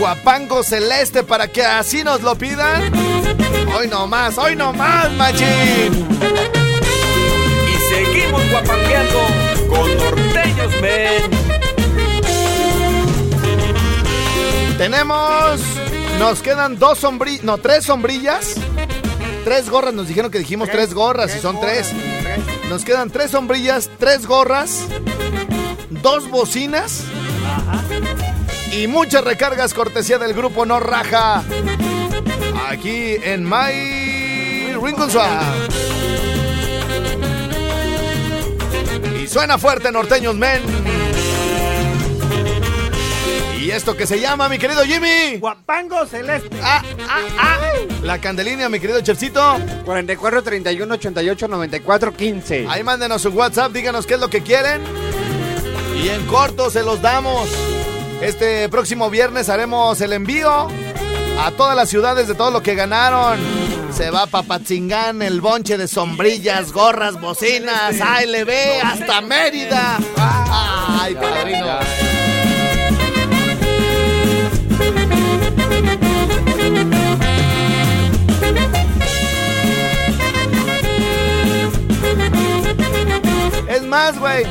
Guapango 0.00 0.64
Celeste 0.64 1.22
para 1.22 1.46
que 1.46 1.64
así 1.64 2.02
nos 2.02 2.20
lo 2.22 2.34
pidan. 2.34 2.92
Hoy 3.78 3.86
no 3.86 4.08
más, 4.08 4.36
hoy 4.36 4.56
no 4.56 4.72
más, 4.72 5.12
machín. 5.12 6.08
Y 7.68 7.94
seguimos 7.94 8.42
guapangueando 8.50 9.20
con 9.68 9.96
norteños, 9.98 10.72
men. 10.82 11.44
Tenemos, 14.76 15.60
nos 16.18 16.42
quedan 16.42 16.78
dos 16.78 16.98
sombrillas, 16.98 17.44
no, 17.44 17.58
tres 17.58 17.84
sombrillas. 17.84 18.54
Tres 19.44 19.68
gorras, 19.68 19.92
nos 19.92 20.08
dijeron 20.08 20.30
que 20.30 20.38
dijimos 20.38 20.70
tres 20.70 20.94
gorras 20.94 21.36
y 21.36 21.40
son 21.40 21.60
tres. 21.60 21.92
Nos 22.70 22.84
quedan 22.84 23.10
tres 23.10 23.30
sombrillas, 23.30 23.90
tres 23.98 24.26
gorras, 24.26 24.86
dos 25.90 26.30
bocinas 26.30 27.04
y 28.72 28.86
muchas 28.86 29.22
recargas 29.22 29.74
cortesía 29.74 30.18
del 30.18 30.32
grupo 30.32 30.64
No 30.64 30.80
Raja. 30.80 31.44
Aquí 32.68 33.16
en 33.22 33.44
My 33.44 34.72
Rincon. 34.82 35.10
Y 39.22 39.26
suena 39.28 39.58
fuerte, 39.58 39.92
norteños 39.92 40.34
men. 40.34 40.62
Y 43.64 43.70
esto 43.70 43.96
que 43.96 44.06
se 44.06 44.20
llama, 44.20 44.50
mi 44.50 44.58
querido 44.58 44.84
Jimmy. 44.84 45.38
Guapango 45.38 46.04
celeste. 46.04 46.54
Ah, 46.62 46.82
ah, 47.08 47.20
ah. 47.38 47.58
La 48.02 48.20
candelina, 48.20 48.68
mi 48.68 48.78
querido 48.78 49.00
Chefcito. 49.00 49.56
44 49.86 50.42
31 50.42 50.94
88 50.94 51.48
94 51.48 52.14
15. 52.14 52.66
Ahí 52.68 52.82
mándenos 52.82 53.22
su 53.22 53.30
WhatsApp, 53.30 53.72
díganos 53.72 54.04
qué 54.04 54.14
es 54.14 54.20
lo 54.20 54.28
que 54.28 54.42
quieren. 54.42 54.82
Y 55.96 56.10
en 56.10 56.26
corto 56.26 56.68
se 56.68 56.82
los 56.82 57.00
damos. 57.00 57.48
Este 58.20 58.68
próximo 58.68 59.08
viernes 59.08 59.48
haremos 59.48 59.98
el 60.02 60.12
envío 60.12 60.68
a 61.40 61.50
todas 61.56 61.74
las 61.74 61.88
ciudades 61.88 62.28
de 62.28 62.34
todo 62.34 62.50
lo 62.50 62.62
que 62.62 62.74
ganaron. 62.74 63.38
Se 63.94 64.10
va 64.10 64.26
Papatzingán, 64.26 65.22
el 65.22 65.40
bonche 65.40 65.78
de 65.78 65.88
sombrillas, 65.88 66.70
gorras, 66.70 67.18
bocinas, 67.18 67.98
ALB, 67.98 68.50
hasta 68.84 69.22
Mérida. 69.22 69.96
Ay, 70.18 71.14
padrino. 71.14 72.13
Más, 83.94 84.18
güey. 84.18 84.44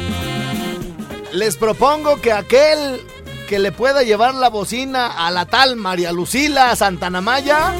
Les 1.34 1.58
propongo 1.58 2.22
que 2.22 2.32
aquel 2.32 3.02
que 3.50 3.60
le 3.60 3.74
pueda 3.74 4.02
llevar 4.04 4.34
la 4.36 4.48
bocina 4.48 5.08
a 5.28 5.32
la 5.32 5.46
tal 5.46 5.76
María 5.76 6.14
Lucila 6.14 6.74
Santana 6.78 7.20
Maya, 7.20 7.74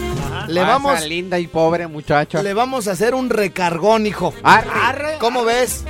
le 0.50 0.60
Ah, 0.60 0.66
vamos, 0.66 1.06
linda 1.08 1.40
y 1.40 1.48
pobre 1.48 1.88
muchacha. 1.88 2.44
le 2.44 2.54
vamos 2.54 2.90
a 2.90 2.92
hacer 2.92 3.16
un 3.16 3.30
recargón, 3.30 4.06
hijo. 4.06 4.34
Arre. 4.44 4.70
Arre. 4.74 5.18
¿Cómo 5.20 5.46
ves? 5.46 5.86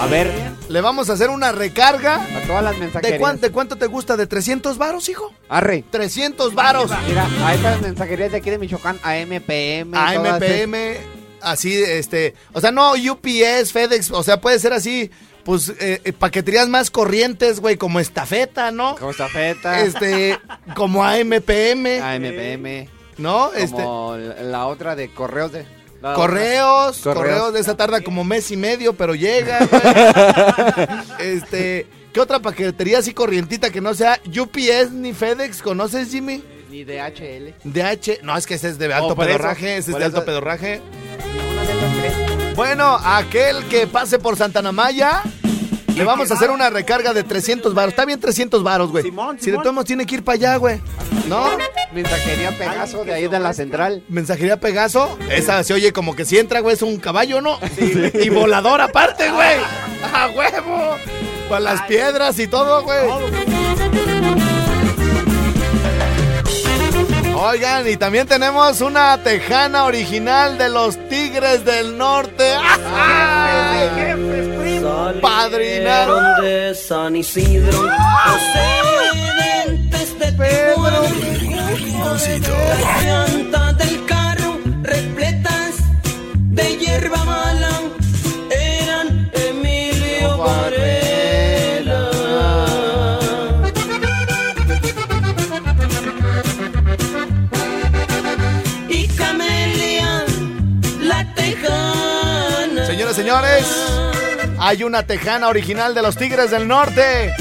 A 0.00 0.06
ver, 0.06 0.30
Le 0.68 0.80
vamos 0.80 1.10
a 1.10 1.14
hacer 1.14 1.30
una 1.30 1.50
recarga. 1.50 2.14
a 2.16 2.46
todas 2.46 2.62
las 2.62 2.74
¿De, 2.74 2.80
mensajerías. 2.82 3.18
cuán- 3.18 3.40
de 3.40 3.50
cuánto 3.50 3.74
te 3.76 3.86
gusta? 3.86 4.16
¿De 4.16 4.28
300 4.28 4.78
varos, 4.78 5.08
hijo? 5.08 5.32
Arre. 5.48 5.82
300 5.90 6.54
varos. 6.54 6.92
Mira, 7.08 7.26
a 7.44 7.54
estas 7.54 7.80
mensajerías 7.80 8.30
de 8.30 8.38
aquí 8.38 8.50
de 8.50 8.58
Michoacán, 8.58 9.00
AMPM. 9.02 9.92
AMPM, 9.96 11.17
así, 11.40 11.74
este, 11.74 12.34
o 12.52 12.60
sea, 12.60 12.72
no 12.72 12.92
UPS, 12.92 13.72
FedEx, 13.72 14.10
o 14.10 14.22
sea, 14.22 14.40
puede 14.40 14.58
ser 14.58 14.72
así, 14.72 15.10
pues, 15.44 15.70
eh, 15.80 16.00
eh, 16.04 16.12
paqueterías 16.12 16.68
más 16.68 16.90
corrientes, 16.90 17.60
güey, 17.60 17.76
como 17.76 18.00
estafeta, 18.00 18.70
¿no? 18.70 18.96
Como 18.96 19.10
estafeta. 19.10 19.80
Este, 19.80 20.38
como 20.74 21.04
AMPM. 21.04 22.02
AMPM. 22.02 22.88
¿no? 23.18 23.52
Este, 23.52 23.82
Como 23.82 24.16
la 24.16 24.66
otra 24.66 24.96
de 24.96 25.12
correos 25.12 25.52
de... 25.52 25.66
la 26.00 26.14
correos, 26.14 27.00
otra. 27.00 27.14
correos, 27.14 27.52
de 27.52 27.60
esa 27.60 27.76
tarda 27.76 28.00
como 28.00 28.24
mes 28.24 28.50
y 28.50 28.56
medio, 28.56 28.94
pero 28.94 29.14
llega. 29.14 29.58
güey. 29.66 29.82
este, 31.36 31.86
¿qué 32.12 32.20
otra 32.20 32.40
paquetería 32.40 32.98
así 32.98 33.12
corrientita 33.12 33.70
que 33.70 33.80
no 33.80 33.92
sea 33.94 34.20
UPS 34.26 34.92
ni 34.92 35.12
FedEx? 35.12 35.60
¿Conoces, 35.62 36.10
Jimmy? 36.10 36.42
Ni 36.70 36.84
de 36.84 37.00
HL. 37.00 37.54
DH, 37.64 38.22
no, 38.22 38.36
es 38.36 38.46
que 38.46 38.54
ese 38.54 38.68
es 38.68 38.78
de 38.78 38.92
alto 38.92 39.08
Oh, 39.08 39.16
pedorraje, 39.16 39.78
ese 39.78 39.92
es 39.92 39.98
de 39.98 40.04
alto 40.04 40.24
pedorraje. 40.24 40.80
Bueno, 42.54 42.98
aquel 43.04 43.64
que 43.68 43.86
pase 43.86 44.18
por 44.18 44.36
Santana 44.36 44.72
Maya, 44.72 45.22
le 45.96 46.04
vamos 46.04 46.30
a 46.30 46.34
hacer 46.34 46.50
una 46.50 46.70
recarga 46.70 47.12
de 47.12 47.22
300 47.22 47.72
varos. 47.74 47.90
Está 47.92 48.04
bien 48.04 48.18
300 48.18 48.62
varos, 48.62 48.90
güey. 48.90 49.04
Si 49.38 49.50
de 49.50 49.58
todos 49.58 49.72
modos 49.72 49.86
tiene 49.86 50.06
que 50.06 50.16
ir 50.16 50.24
para 50.24 50.34
allá, 50.34 50.56
güey. 50.56 50.80
¿No? 51.28 51.46
Mensajería 51.92 52.50
Pegaso 52.56 53.04
de 53.04 53.14
ahí 53.14 53.28
de 53.28 53.38
la 53.38 53.52
central. 53.52 54.02
Mensajería 54.08 54.58
Pegaso, 54.58 55.18
esa 55.30 55.62
se 55.62 55.74
oye 55.74 55.92
como 55.92 56.16
que 56.16 56.24
si 56.24 56.38
entra, 56.38 56.60
güey, 56.60 56.74
es 56.74 56.82
un 56.82 56.98
caballo, 56.98 57.40
¿no? 57.40 57.58
Y 58.14 58.28
volador 58.28 58.80
aparte, 58.80 59.30
güey. 59.30 59.58
¡A 60.12 60.28
huevo! 60.28 60.96
Para 61.48 61.60
las 61.60 61.82
piedras 61.82 62.38
y 62.38 62.46
todo, 62.46 62.82
güey. 62.82 63.67
Oigan, 67.40 67.88
y 67.88 67.96
también 67.96 68.26
tenemos 68.26 68.80
una 68.80 69.16
tejana 69.22 69.84
original 69.84 70.58
de 70.58 70.68
los 70.68 70.96
Tigres 71.08 71.64
del 71.64 71.96
Norte. 71.96 72.54
Padrinaron 75.22 76.42
de 76.42 76.74
San 76.74 77.14
Isidro, 77.14 77.88
procedentes 78.24 80.18
de 80.18 80.32
Pedro, 80.32 81.04
llantas 83.04 83.78
del 83.78 84.04
carro 84.06 84.58
repletas 84.82 85.76
de 86.34 86.76
hierba 86.76 87.47
hay 104.60 104.82
una 104.82 105.04
tejana 105.04 105.48
original 105.48 105.94
de 105.94 106.02
los 106.02 106.16
Tigres 106.16 106.50
del 106.50 106.66
Norte. 106.66 107.32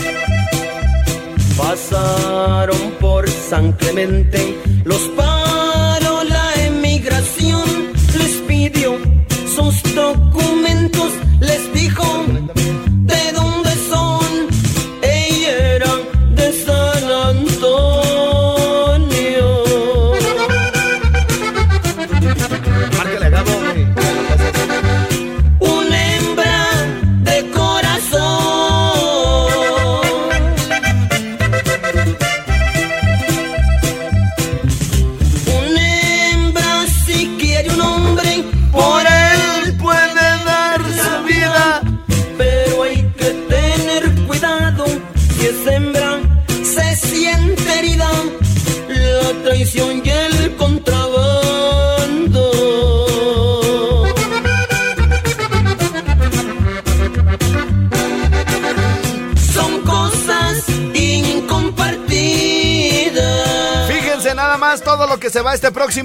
Pasaron 1.58 2.92
por 3.00 3.28
San 3.30 3.74
Clemente, 3.74 4.58
los 4.86 5.02
paró 5.10 6.24
la 6.24 6.54
emigración, 6.66 7.64
les 8.18 8.36
pidió 8.48 8.98
sus 9.56 9.96
documentos, 9.96 10.27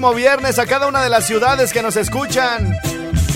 próximo 0.03 0.13
viernes 0.13 0.59
a 0.59 0.65
cada 0.65 0.87
una 0.87 1.01
de 1.01 1.09
las 1.09 1.25
ciudades 1.25 1.71
que 1.71 1.81
nos 1.81 1.95
escuchan. 1.95 2.75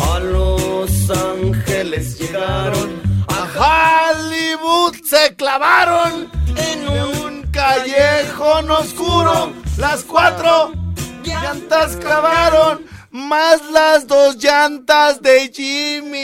A 0.01 0.19
Los 0.19 1.09
Ángeles 1.09 2.19
llegaron. 2.19 3.01
A 3.29 4.11
Hollywood 4.11 4.93
se 5.05 5.33
clavaron 5.37 6.29
en 6.57 6.89
un 6.89 7.43
callejón 7.53 8.69
oscuro. 8.69 9.53
Las 9.77 10.03
cuatro 10.03 10.73
llantas 11.23 11.95
clavaron, 11.95 12.85
más 13.11 13.61
las 13.71 14.05
dos 14.05 14.35
llantas 14.35 15.21
de 15.21 15.49
Jimmy 15.53 16.19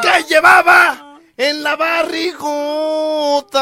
que 0.00 0.24
llevaba 0.30 1.18
en 1.36 1.62
la 1.62 1.76
barriguta. 1.76 3.58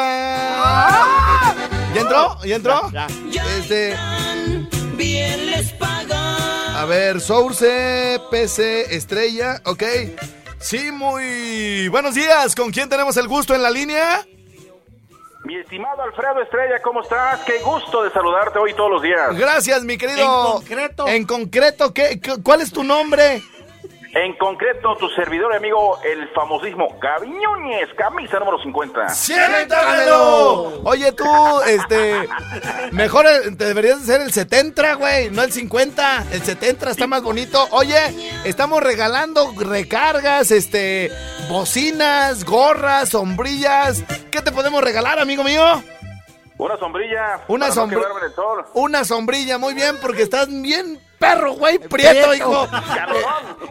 ¿Ya 1.95 2.01
entró? 2.01 2.39
¿Ya 2.45 2.55
entró? 2.57 2.93
Este, 3.59 3.97
Les 5.15 5.73
pagan. 5.73 6.77
a 6.77 6.85
ver, 6.87 7.21
Source, 7.21 8.21
PC, 8.31 8.95
Estrella, 8.95 9.61
ok. 9.65 9.83
Sí, 10.61 10.91
muy 10.93 11.89
buenos 11.89 12.15
días. 12.15 12.55
¿Con 12.55 12.71
quién 12.71 12.89
tenemos 12.89 13.17
el 13.17 13.27
gusto 13.27 13.55
en 13.55 13.63
la 13.63 13.71
línea? 13.71 14.25
Mi 15.45 15.57
estimado 15.57 16.03
Alfredo 16.03 16.41
Estrella, 16.43 16.81
¿cómo 16.83 17.01
estás? 17.03 17.41
Qué 17.41 17.59
gusto 17.59 18.05
de 18.05 18.11
saludarte 18.13 18.59
hoy 18.59 18.73
todos 18.75 18.91
los 18.91 19.03
días. 19.03 19.37
Gracias, 19.37 19.83
mi 19.83 19.97
querido. 19.99 20.21
En 20.21 20.53
concreto. 20.61 21.09
En 21.09 21.25
concreto, 21.27 21.93
¿qué, 21.95 22.21
qué- 22.21 22.37
¿cuál 22.43 22.61
es 22.61 22.71
tu 22.73 22.85
nombre? 22.85 23.43
En 24.13 24.37
concreto, 24.39 24.97
tu 24.97 25.09
servidor 25.11 25.53
y 25.53 25.57
amigo, 25.59 26.01
el 26.03 26.29
famosísimo 26.31 26.99
Núñez, 27.25 27.89
camisa 27.97 28.41
número 28.41 28.61
50. 28.61 29.09
¡Siéntamelo! 29.11 30.83
Oye, 30.83 31.13
tú, 31.13 31.25
este. 31.69 32.29
Mejor 32.91 33.27
el- 33.27 33.57
te 33.57 33.67
deberías 33.67 34.01
de 34.05 34.13
ser 34.13 34.21
el 34.23 34.33
70, 34.33 34.95
güey, 34.95 35.31
no 35.31 35.43
el 35.43 35.53
50. 35.53 36.25
El 36.33 36.43
70 36.43 36.91
está 36.91 37.07
más 37.07 37.23
bonito. 37.23 37.69
Oye, 37.71 37.99
estamos 38.45 38.83
regalando 38.83 39.53
recargas, 39.57 40.51
este. 40.51 41.13
Bocinas, 41.49 42.45
gorras, 42.45 43.11
sombrillas. 43.11 44.03
¿Qué 44.33 44.43
te 44.43 44.51
podemos 44.51 44.83
regalar, 44.83 45.21
amigo 45.21 45.45
mío? 45.45 45.63
Una 46.61 46.77
sombrilla. 46.79 47.41
Una 47.49 47.69
para 47.69 47.75
no 47.75 47.83
sombri- 47.87 47.95
quemarme 48.01 48.21
en 48.21 48.27
el 48.27 48.35
sol. 48.35 48.65
Una 48.75 49.05
sombrilla, 49.05 49.59
muy 49.59 49.75
bien, 49.75 49.97
porque 50.01 50.23
estás 50.23 50.49
bien 50.49 51.01
perro, 51.19 51.53
güey, 51.53 51.79
prieto, 51.79 52.29
Prieto. 52.29 52.35
hijo. 52.35 52.69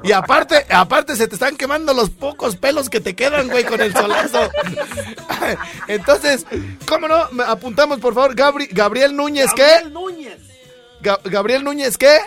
Y 0.03 0.11
aparte, 0.11 0.65
aparte 0.69 1.15
se 1.15 1.27
te 1.27 1.35
están 1.35 1.55
quemando 1.57 1.93
los 1.93 2.09
pocos 2.09 2.55
pelos 2.55 2.89
que 2.89 2.99
te 2.99 3.15
quedan, 3.15 3.47
güey, 3.49 3.63
con 3.63 3.79
el 3.81 3.93
solazo. 3.93 4.49
Entonces, 5.87 6.45
¿cómo 6.87 7.07
no? 7.07 7.27
Me 7.31 7.43
Apuntamos, 7.43 7.99
por 7.99 8.13
favor, 8.13 8.35
Gabri- 8.35 8.69
Gabriel 8.71 9.15
Núñez, 9.15 9.51
¿qué? 9.53 9.63
Gabriel 9.63 9.93
Núñez. 9.93 10.39
Ga- 11.01 11.19
Gabriel 11.23 11.63
Núñez, 11.63 11.97
¿qué? 11.97 12.17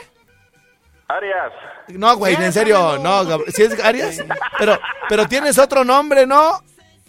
Arias. 1.08 1.52
No, 1.88 2.16
güey, 2.16 2.34
en 2.34 2.52
serio, 2.52 2.98
no, 2.98 3.24
Gab- 3.24 3.44
¿sí 3.52 3.62
es 3.64 3.82
Arias? 3.84 4.16
Pero, 4.58 4.78
pero 5.08 5.26
tienes 5.28 5.58
otro 5.58 5.84
nombre, 5.84 6.26
¿no? 6.26 6.60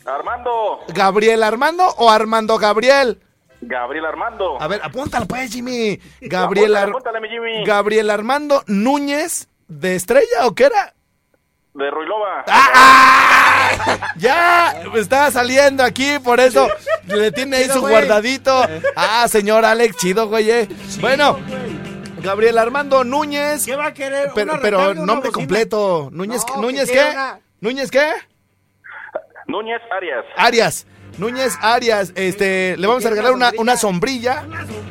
Armando. 0.05 0.81
¿Gabriel 0.89 1.43
Armando 1.43 1.85
o 1.97 2.09
Armando 2.09 2.57
Gabriel? 2.57 3.21
Gabriel 3.67 4.05
Armando. 4.05 4.61
A 4.61 4.67
ver, 4.67 4.81
apúntalo 4.83 5.25
pues, 5.27 5.51
Jimmy. 5.51 5.99
Gabriel, 6.21 6.75
Ar- 6.75 6.89
Apúntale, 6.89 7.27
Jimmy. 7.29 7.65
Gabriel 7.65 8.09
Armando 8.09 8.63
Núñez 8.67 9.47
de 9.67 9.95
Estrella 9.95 10.45
o 10.45 10.53
qué 10.55 10.65
era? 10.65 10.93
De 11.73 11.89
Ruilova. 11.89 12.43
¡Ah! 12.47 14.11
Ya 14.17 14.81
está 14.95 15.31
saliendo 15.31 15.83
aquí, 15.83 16.19
por 16.23 16.39
eso 16.39 16.67
le 17.07 17.31
tiene 17.31 17.57
ahí 17.57 17.69
su 17.69 17.81
guardadito. 17.81 18.65
Ah, 18.95 19.25
señor 19.27 19.65
Alex, 19.65 19.97
chido, 19.97 20.27
güey. 20.27 20.51
eh. 20.51 20.67
Bueno, 21.01 21.39
Gabriel 22.21 22.57
Armando 22.59 23.03
Núñez. 23.03 23.65
¿Qué 23.65 23.75
va 23.75 23.87
a 23.87 23.93
querer? 23.93 24.29
Pero, 24.35 24.53
¿Una 24.53 24.61
pero 24.61 24.93
nombre 24.93 25.31
completo. 25.31 26.09
Núñez, 26.11 26.43
No, 26.55 26.61
Núñez 26.61 26.87
que 26.89 26.95
qué? 26.97 27.09
una- 27.11 27.39
Núñez 27.59 27.89
qué? 27.89 28.11
Núñez 29.47 29.81
Arias. 29.91 30.25
Arias. 30.37 30.87
Núñez 31.17 31.57
Arias, 31.61 32.11
este, 32.15 32.75
le 32.77 32.87
vamos 32.87 33.05
a 33.05 33.09
regalar 33.09 33.33
una, 33.33 33.51
una 33.57 33.77
sombrilla. 33.77 34.43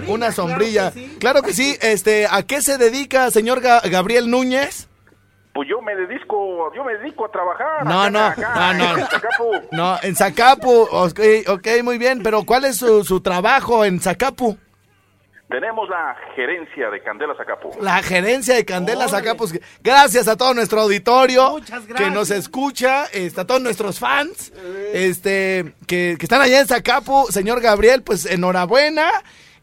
Una 0.06 0.32
sombrilla. 0.32 0.92
Claro 1.18 1.42
que 1.42 1.52
sí, 1.52 1.76
este, 1.80 2.26
¿a 2.30 2.42
qué 2.44 2.60
se 2.62 2.78
dedica, 2.78 3.30
señor 3.30 3.60
Ga- 3.60 3.88
Gabriel 3.90 4.30
Núñez? 4.30 4.88
Pues 5.54 5.68
yo 5.68 5.82
me 5.82 5.94
dedico, 5.94 6.72
yo 6.74 6.82
me 6.84 6.94
dedico 6.96 7.26
a 7.26 7.30
trabajar. 7.30 7.84
No, 7.84 8.00
acá, 8.02 8.10
no, 8.10 8.24
acá, 8.26 8.72
no, 8.72 8.84
no. 8.84 8.98
en 8.98 9.06
Zacapu. 9.06 9.52
No, 9.72 9.98
en 10.02 10.16
Zacapu, 10.16 10.70
ok, 10.90 11.20
ok, 11.48 11.68
muy 11.84 11.98
bien, 11.98 12.22
pero 12.22 12.44
¿cuál 12.44 12.64
es 12.64 12.76
su, 12.78 13.04
su 13.04 13.20
trabajo 13.20 13.84
en 13.84 14.00
Zacapu? 14.00 14.56
Tenemos 15.52 15.88
la 15.88 16.16
gerencia 16.34 16.90
de 16.90 17.02
Candela 17.02 17.34
Zacapu. 17.36 17.70
La 17.80 18.02
gerencia 18.02 18.54
de 18.56 18.64
Candelas 18.64 19.12
acá, 19.14 19.34
pues 19.36 19.52
gracias 19.82 20.26
a 20.26 20.36
todo 20.36 20.54
nuestro 20.54 20.80
auditorio 20.80 21.50
Muchas 21.50 21.84
que 21.84 22.10
nos 22.10 22.30
escucha, 22.30 23.04
este, 23.12 23.40
a 23.40 23.44
todos 23.46 23.60
nuestros 23.62 23.98
fans, 24.00 24.52
este, 24.92 25.74
que, 25.86 26.16
que 26.18 26.24
están 26.24 26.40
allá 26.40 26.60
en 26.60 26.66
Zacapu, 26.66 27.26
señor 27.30 27.60
Gabriel, 27.60 28.02
pues 28.02 28.26
enhorabuena. 28.26 29.08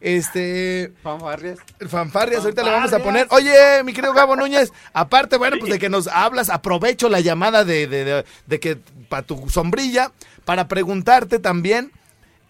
Este. 0.02 0.92
Fanfarrias. 1.02 1.58
Fanfarrias, 1.88 2.42
ahorita 2.42 2.62
le 2.62 2.70
vamos 2.70 2.92
a 2.94 3.00
poner. 3.00 3.26
Oye, 3.30 3.82
mi 3.84 3.92
querido 3.92 4.14
Gabo 4.14 4.34
Núñez, 4.34 4.72
aparte, 4.94 5.36
bueno, 5.36 5.56
pues 5.60 5.70
de 5.72 5.78
que 5.78 5.90
nos 5.90 6.06
hablas, 6.08 6.48
aprovecho 6.48 7.10
la 7.10 7.20
llamada 7.20 7.64
de, 7.64 7.86
de, 7.86 8.04
de- 8.04 8.24
de 8.46 8.60
que 8.60 8.78
para 9.10 9.22
tu 9.24 9.48
sombrilla, 9.50 10.10
para 10.46 10.68
preguntarte 10.68 11.38
también. 11.38 11.92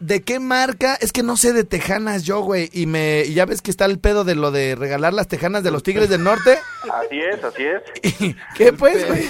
¿De 0.01 0.23
qué 0.23 0.41
marca? 0.41 0.95
Es 1.01 1.13
que 1.13 1.23
no 1.23 1.37
sé 1.37 1.53
de 1.53 1.63
tejanas 1.65 2.25
yo, 2.25 2.41
güey. 2.41 2.71
Y 2.73 2.87
me 2.87 3.23
y 3.27 3.35
ya 3.35 3.45
ves 3.45 3.61
que 3.63 3.71
está 3.71 3.85
el 3.85 3.99
pedo 3.99 4.25
de 4.25 4.35
lo 4.35 4.51
de 4.51 4.75
regalar 4.75 5.13
las 5.13 5.29
tejanas 5.29 5.63
de 5.63 5.71
los 5.71 5.83
Tigres 5.83 6.09
del 6.09 6.25
Norte. 6.25 6.59
Así 6.91 7.21
es, 7.21 7.45
así 7.45 7.63
es. 7.65 8.35
¿Qué 8.57 8.73
pues, 8.73 9.07
güey? 9.07 9.29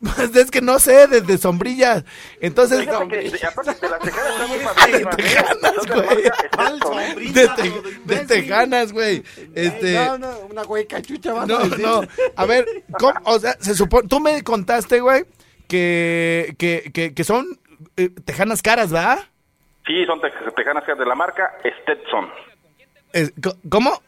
Pues 0.00 0.36
es 0.36 0.50
que 0.50 0.60
no 0.60 0.78
sé, 0.78 1.06
desde 1.06 1.38
sombrillas. 1.38 2.04
Entonces, 2.40 2.80
Fíjate 2.80 3.08
que, 3.08 3.30
de- 3.30 3.46
aparte 3.46 3.74
de 3.80 3.88
las 3.90 4.00
tejanas 4.00 4.32
están 4.32 4.48
muy 4.48 4.58
padrísimas, 4.64 5.14
¿eh? 5.18 5.22
Tejanas, 5.22 5.86
de 5.86 6.84
güey. 7.14 7.32
de, 7.32 7.48
te- 7.48 8.14
de 8.14 8.26
tejanas, 8.26 8.92
güey. 8.92 9.22
Este, 9.54 9.92
No, 9.94 10.18
no, 10.18 10.38
una 10.50 10.62
güey 10.64 10.86
cachucha 10.86 11.32
vas 11.32 11.46
no, 11.48 11.56
a 11.58 11.62
decir. 11.64 11.78
no. 11.80 12.02
A 12.36 12.46
ver, 12.46 12.66
¿cómo? 12.98 13.14
o 13.24 13.38
sea, 13.38 13.56
se 13.60 13.74
supone, 13.74 14.08
tú 14.08 14.20
me 14.20 14.42
contaste, 14.42 15.00
güey, 15.00 15.24
que, 15.68 16.54
que, 16.58 16.90
que, 16.92 17.14
que 17.14 17.24
son 17.24 17.58
eh, 17.96 18.10
tejanas 18.24 18.60
caras, 18.62 18.90
¿verdad? 18.90 19.20
Sí, 19.86 20.04
son 20.06 20.20
te- 20.20 20.30
tejanas 20.56 20.86
de 20.86 21.04
la 21.06 21.14
marca 21.14 21.52
Stetson. 21.82 22.28
Es- 23.12 23.32
¿Cómo? 23.68 24.00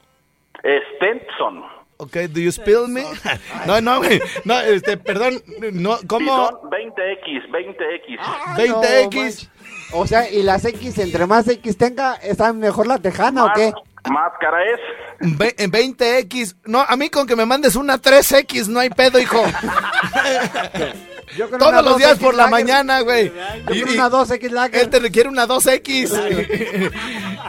Stetson. 0.96 1.64
Ok, 1.98 2.14
do 2.30 2.40
you 2.40 2.50
spill 2.52 2.88
me? 2.88 3.04
No, 3.66 3.80
no, 3.80 3.98
güey. 3.98 4.20
No, 4.44 4.60
este, 4.60 4.96
perdón, 4.98 5.42
no, 5.72 5.96
¿cómo? 6.06 6.48
son 6.48 6.70
20X, 6.70 7.50
20X. 7.50 8.16
Ah, 8.20 8.54
20X. 8.58 9.48
no, 9.92 9.98
o 10.00 10.06
sea, 10.06 10.30
y 10.30 10.42
las 10.42 10.64
X, 10.64 10.98
entre 10.98 11.26
más 11.26 11.48
X 11.48 11.78
tenga, 11.78 12.14
¿está 12.16 12.52
mejor 12.52 12.86
la 12.86 12.98
tejana 12.98 13.44
o 13.44 13.48
Más, 13.48 13.56
qué? 13.58 13.72
más 14.10 14.32
cara 14.40 14.62
es. 14.64 14.80
Ve- 15.20 15.54
en 15.58 15.70
20X. 15.70 16.56
No, 16.64 16.80
a 16.82 16.96
mí 16.96 17.08
con 17.08 17.26
que 17.26 17.36
me 17.36 17.46
mandes 17.46 17.76
una 17.76 17.96
3X 17.98 18.68
no 18.68 18.80
hay 18.80 18.90
pedo, 18.90 19.18
hijo. 19.18 19.42
Yo 21.36 21.46
creo 21.48 21.58
Todos 21.58 21.84
los 21.84 21.96
días 21.96 22.18
2X 22.18 22.22
por 22.22 22.34
la 22.34 22.44
lager. 22.44 22.50
mañana, 22.50 23.00
güey. 23.00 23.32
Y- 23.72 23.82
una 23.82 24.08
2X 24.10 24.50
lager. 24.50 24.80
Él 24.82 24.90
te 24.90 24.98
requiere 25.00 25.28
una 25.28 25.46
2X. 25.46 26.90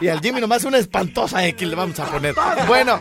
y 0.00 0.08
al 0.08 0.20
Jimmy 0.20 0.40
nomás 0.40 0.64
una 0.64 0.78
espantosa 0.78 1.46
X 1.46 1.68
le 1.68 1.76
vamos 1.76 1.98
a 2.00 2.06
poner. 2.06 2.34
Bueno, 2.66 2.98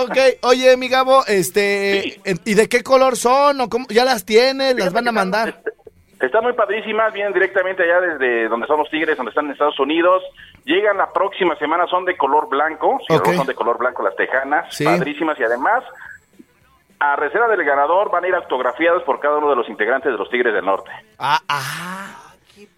ok. 0.00 0.16
Oye, 0.42 0.76
mi 0.76 0.88
Gabo, 0.88 1.24
este, 1.26 2.20
¿y 2.44 2.54
de 2.54 2.68
qué 2.68 2.82
color 2.82 3.16
son? 3.16 3.60
¿O 3.60 3.68
cómo? 3.68 3.86
¿Ya 3.90 4.04
las 4.04 4.24
tienes? 4.24 4.74
¿Las 4.76 4.92
van 4.92 5.08
a 5.08 5.12
mandar? 5.12 5.62
Están 6.20 6.44
muy 6.44 6.52
padrísimas, 6.52 7.12
vienen 7.12 7.32
directamente 7.32 7.82
allá 7.82 8.00
desde 8.00 8.48
donde 8.48 8.66
son 8.68 8.78
los 8.78 8.88
Tigres, 8.90 9.16
donde 9.16 9.30
están 9.30 9.46
en 9.46 9.52
Estados 9.52 9.78
Unidos. 9.80 10.22
Llegan 10.64 10.96
la 10.96 11.12
próxima 11.12 11.56
semana, 11.58 11.84
son 11.88 12.04
de 12.04 12.16
color 12.16 12.48
blanco, 12.48 13.00
sí, 13.08 13.14
Ok. 13.14 13.34
son 13.34 13.46
de 13.48 13.54
color 13.56 13.76
blanco 13.78 14.04
las 14.04 14.14
tejanas, 14.14 14.72
Sí. 14.72 14.84
padrísimas 14.84 15.36
y 15.40 15.42
además 15.42 15.82
a 17.02 17.16
reserva 17.16 17.48
del 17.48 17.64
ganador 17.64 18.10
van 18.10 18.22
a 18.22 18.28
ir 18.28 18.34
autografiadas 18.34 19.02
por 19.02 19.18
cada 19.18 19.38
uno 19.38 19.50
de 19.50 19.56
los 19.56 19.68
integrantes 19.68 20.12
de 20.12 20.18
los 20.18 20.30
Tigres 20.30 20.54
del 20.54 20.64
Norte. 20.64 20.92
Ah, 21.18 21.40
ah. 21.48 22.32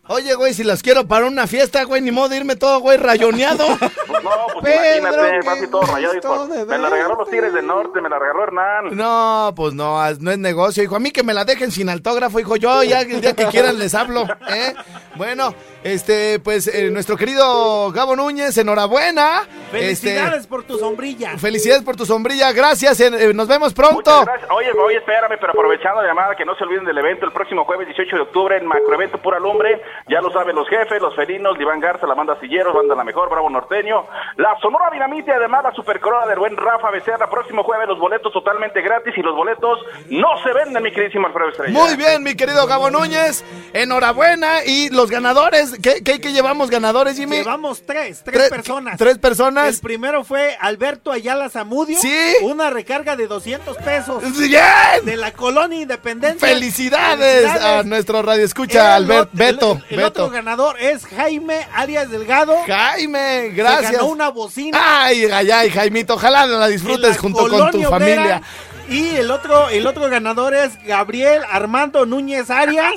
Oye, 0.07 0.35
güey, 0.35 0.53
si 0.53 0.65
las 0.65 0.83
quiero 0.83 1.07
para 1.07 1.25
una 1.27 1.47
fiesta, 1.47 1.83
güey, 1.85 2.03
ni 2.03 2.11
modo 2.11 2.29
de 2.29 2.37
irme 2.37 2.57
todo, 2.57 2.79
güey, 2.81 2.99
rayoneado. 2.99 3.65
Pues 3.79 3.91
no, 4.23 4.31
pues 4.61 4.65
Pedro, 4.65 4.99
imagínate, 4.99 5.39
qué 5.41 5.45
papi, 5.47 5.67
todo 5.69 5.83
rayado. 5.83 6.21
por- 6.21 6.49
Me 6.67 6.79
la 6.79 6.89
regaló 6.91 7.15
los. 7.17 7.31
Tigres 7.31 7.53
del 7.55 7.67
Norte, 7.67 8.01
me 8.03 8.09
la 8.11 8.19
regaló 8.19 8.43
Hernán. 8.45 8.97
No, 8.97 9.53
pues 9.57 9.73
no, 9.75 9.99
no 10.21 10.31
es 10.31 10.39
negocio, 10.39 10.83
hijo. 10.83 10.97
A 10.97 11.01
mí 11.01 11.11
que 11.11 11.23
me 11.23 11.33
la 11.33 11.45
dejen 11.47 11.71
sin 11.71 11.89
autógrafo, 11.89 12.39
hijo. 12.39 12.57
Yo 12.57 12.83
ya 12.83 13.01
el 13.01 13.21
día 13.23 13.35
que 13.35 13.47
quieran 13.47 13.79
les 13.79 13.95
hablo, 13.95 14.27
¿eh? 14.51 14.75
Bueno, 15.17 15.55
este, 15.85 16.39
pues 16.41 16.67
eh, 16.67 16.91
nuestro 16.91 17.17
querido 17.17 17.91
Gabo 17.93 18.15
Núñez, 18.15 18.57
enhorabuena. 18.59 19.43
Felicidades 19.71 20.35
Este, 20.41 20.49
por 20.49 20.65
tu 20.65 20.79
sombrilla. 20.79 21.37
felicidades 21.39 21.83
por 21.83 21.97
tu 21.97 22.05
sombrilla, 22.07 22.53
gracias. 22.53 23.01
eh, 23.01 23.33
nos 23.35 23.49
vemos 23.49 23.73
pronto. 23.73 24.25
gracias. 24.25 24.51
Oye, 24.51 24.71
oye, 24.73 24.99
espérame, 24.99 25.37
pero 25.41 25.53
aprovechando 25.53 26.03
la 26.03 26.09
llamada, 26.09 26.35
que 26.37 26.45
no 26.45 26.55
se 26.57 26.65
olviden 26.65 26.85
del 26.85 26.99
evento 26.99 27.25
el 27.25 27.33
próximo 27.33 27.65
jueves 27.65 27.87
18 27.89 28.17
de 28.17 28.23
octubre 28.23 28.57
en 28.59 28.67
Macroevento 28.67 29.19
Pura 29.19 29.39
Lumbre. 29.41 29.81
Ya 30.07 30.21
lo 30.21 30.31
saben 30.33 30.55
los 30.55 30.69
jefes, 30.69 31.01
los 31.01 31.15
felinos, 31.17 31.59
Iván 31.59 31.81
Garza, 31.81 32.07
la 32.07 32.15
banda 32.15 32.39
Silleros, 32.41 32.75
banda 32.75 32.95
La 32.95 33.05
Mejor, 33.05 33.31
Bravo 33.31 33.49
Norteño, 33.49 34.05
la 34.37 34.55
Sonora 34.61 34.91
Dinamite, 34.93 35.33
además 35.33 35.65
la 35.65 35.73
Supercorona 35.73 36.27
del 36.27 36.39
buen 36.39 36.57
Rafa 36.57 36.91
Becerra. 36.91 37.31
Próximo 37.31 37.65
jueves 37.65 37.89
los 37.89 37.99
boletos 37.99 38.31
totalmente 38.33 38.83
gratis 38.83 39.15
y 39.17 39.23
los 39.23 39.35
boletos 39.35 39.79
no 40.11 40.29
se 40.43 40.53
venden, 40.53 40.83
mi 40.83 40.93
queridísimo 40.93 41.27
Alfredo 41.27 41.49
Estrella. 41.51 41.73
Muy 41.73 41.97
bien, 41.97 42.23
mi 42.23 42.35
querido 42.35 42.67
Gabo 42.67 42.91
Núñez, 42.91 43.45
enhorabuena. 43.73 44.65
Y 44.67 44.91
los 44.91 45.11
ganadores, 45.11 45.79
¿qué, 45.83 46.03
qué, 46.05 46.21
qué 46.21 46.33
llevamos 46.33 46.71
ganadores, 46.71 47.17
Jimmy? 47.17 47.37
Llevamos 47.39 47.85
tres, 47.87 48.23
tres 48.25 48.35
Tres- 48.37 48.51
personas. 48.51 48.99
tres 48.99 49.19
personas. 49.19 49.75
El 49.77 49.81
primero 49.81 50.23
fue 50.25 50.57
Alberto 50.61 51.13
Ayala 51.13 51.49
Zamudio. 51.49 51.99
Sí. 51.99 52.35
Una 52.43 52.71
recarga 52.71 53.17
de 53.17 53.27
200 53.27 53.77
pesos. 53.79 54.23
¡Bien! 54.39 55.05
De 55.05 55.17
la 55.17 55.33
colonia 55.33 55.81
Independencia. 55.83 56.47
Felicidades, 56.47 57.47
a 57.63 57.83
nuestro 57.85 58.23
radio 58.23 58.45
escucha, 58.45 58.97
El 58.97 59.05
Albert, 59.05 59.29
ot- 59.31 59.31
Beto, 59.33 59.79
El, 59.91 59.94
el 59.95 60.05
Beto. 60.05 60.25
otro 60.25 60.35
ganador 60.35 60.77
es 60.81 61.05
Jaime 61.07 61.67
Arias 61.75 62.11
Delgado. 62.11 62.55
Jaime, 62.67 63.43
Se 63.43 63.49
gracias. 63.51 63.93
ganó 63.93 64.07
una 64.07 64.29
bocina. 64.31 64.79
Ay, 65.05 65.25
ay, 65.25 65.51
ay, 65.51 65.71
Jaimito, 65.71 66.15
ojalá 66.15 66.47
la 66.47 66.69
disfrutes 66.69 67.17
la 67.17 67.19
junto 67.19 67.49
con 67.49 67.71
tu 67.71 67.87
Obrera. 67.87 68.43
Y 68.89 69.17
el 69.17 69.31
otro, 69.31 69.69
el 69.71 69.87
otro 69.87 70.09
ganador 70.11 70.55
es 70.55 70.73
Gabriel 70.85 71.43
Armando 71.51 72.05
Núñez 72.05 72.51
Arias, 72.51 72.93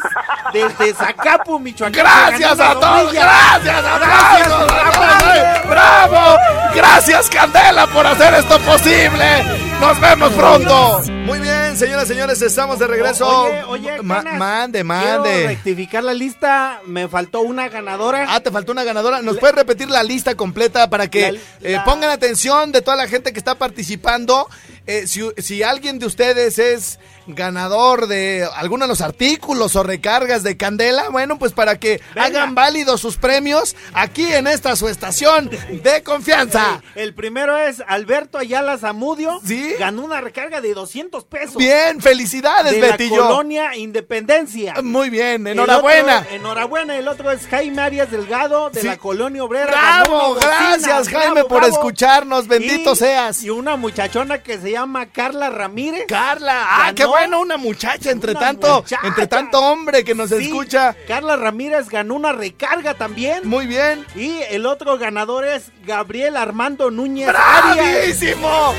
desde 0.54 0.94
Zacapu, 0.94 1.60
Michoacán. 1.60 1.94
Gracias 1.94 2.60
a 2.60 2.74
todos, 2.74 3.14
gracias, 3.14 3.86
aplausos, 3.86 4.72
aplausos. 4.86 5.70
bravo, 5.70 6.38
gracias 6.76 7.30
Candela 7.30 7.88
por 7.88 8.06
hacer 8.06 8.34
esto 8.34 8.60
posible. 8.60 9.44
Nos 9.80 10.00
vemos 10.02 10.34
pronto. 10.34 11.02
Muy 11.08 11.40
bien, 11.40 11.78
señoras 11.78 12.06
y 12.06 12.08
señores, 12.14 12.42
estamos 12.42 12.80
de 12.80 12.88
regreso. 12.88 13.28
Oye, 13.44 13.64
oye, 13.66 14.02
Ma- 14.02 14.24
Canas, 14.24 14.40
mande, 14.40 14.80
Quiero 14.84 14.88
mande. 15.24 15.48
rectificar 15.48 16.04
la 16.04 16.14
lista, 16.14 16.82
me 16.86 17.08
faltó 17.08 17.42
una 17.42 17.70
ganadora. 17.70 18.26
Ah, 18.30 18.40
te 18.40 18.50
faltó 18.50 18.72
una 18.72 18.84
ganadora. 18.84 19.22
¿Nos 19.22 19.38
puedes 19.38 19.56
repetir 19.56 19.90
la 19.90 20.04
lista 20.04 20.36
completa 20.36 20.90
para 20.90 21.08
que 21.10 21.32
La- 21.34 21.40
eh, 21.70 21.74
la- 21.74 21.84
pongan 21.86 22.10
atención 22.10 22.72
de 22.72 22.82
toda 22.82 22.98
la 22.98 23.08
gente 23.08 23.32
que 23.34 23.40
está 23.40 23.56
participando? 23.56 24.50
Eh, 24.88 25.06
si, 25.08 25.22
si 25.38 25.64
alguien 25.64 26.00
de 26.00 26.06
ustedes 26.06 26.58
es 26.60 27.00
ganador 27.30 28.08
de 28.08 28.48
alguno 28.56 28.86
de 28.86 28.88
los 28.88 29.02
artículos 29.02 29.76
o 29.76 29.84
recargas 29.84 30.44
de 30.44 30.56
Candela, 30.56 31.10
bueno, 31.10 31.38
pues 31.38 31.52
para 31.52 31.78
que 31.78 32.00
hagan 32.16 32.56
válidos 32.56 33.02
sus 33.02 33.18
premios 33.18 33.76
aquí 33.94 34.26
en 34.34 34.48
esta 34.48 34.78
su 34.78 34.88
estación 34.88 35.50
de 35.84 36.04
confianza. 36.04 36.82
El 36.96 37.14
primero 37.14 37.58
es 37.58 37.84
Alberto 37.86 38.38
Ayala 38.38 38.78
Zamudio. 38.78 39.42
Sí. 39.46 39.74
Ganó 39.78 40.06
una 40.06 40.22
recarga 40.22 40.62
de 40.62 40.74
200 40.74 41.26
pesos. 41.26 41.58
Bien, 41.58 42.00
felicidades, 42.02 42.72
de 42.72 42.80
la 42.80 42.88
Betillo. 42.92 43.28
colonia 43.28 43.76
Independencia. 43.76 44.76
Muy 44.82 45.10
bien, 45.10 45.46
El 45.48 45.54
enhorabuena. 45.54 46.20
otro- 46.20 46.32
enhorabuena. 46.36 46.96
El 46.98 47.08
otro 47.10 47.30
es 47.32 47.46
Jaime 47.48 47.82
Arias 47.82 48.10
Delgado 48.10 48.70
de 48.70 48.80
Sí. 48.82 48.88
la 48.88 48.98
colonia 48.98 49.44
obrera. 49.44 49.68
Bravo, 49.68 50.36
bocina. 50.36 50.48
gracias 50.70 51.10
Jaime 51.10 51.34
Bravo, 51.34 51.48
por 51.50 51.60
bravo. 51.60 51.74
escucharnos, 51.74 52.48
bendito 52.48 52.94
Y- 52.94 52.96
seas. 52.96 53.44
Y 53.44 53.50
una 53.50 53.76
muchachona 53.76 54.42
que 54.42 54.58
se 54.58 54.72
llama 54.72 54.77
Carla 55.12 55.50
Ramírez. 55.50 56.06
Carla, 56.08 56.66
ah, 56.70 56.78
Ganó 56.86 56.96
qué 56.96 57.06
bueno, 57.06 57.40
una 57.42 57.58
muchacha 57.58 58.12
entre 58.12 58.32
una 58.32 58.40
tanto, 58.40 58.76
muchacha. 58.82 59.08
entre 59.08 59.28
tanto 59.28 59.60
hombre 59.60 60.04
que 60.04 60.14
nos 60.16 60.30
Sí, 60.30 60.36
escucha. 60.46 60.96
Carla 61.08 61.36
Ramírez 61.36 61.90
ganó 61.90 62.16
una 62.16 62.32
recarga 62.34 62.94
también. 62.94 63.48
Muy 63.48 63.66
bien. 63.68 64.06
Y 64.16 64.40
el 64.50 64.66
otro 64.66 64.98
ganador 64.98 65.46
es 65.46 65.72
Gabriel 65.88 66.36
Armando 66.36 66.92
Núñez 66.92 67.30
Arias. 67.30 68.20
¡Bravísimo! 68.20 68.74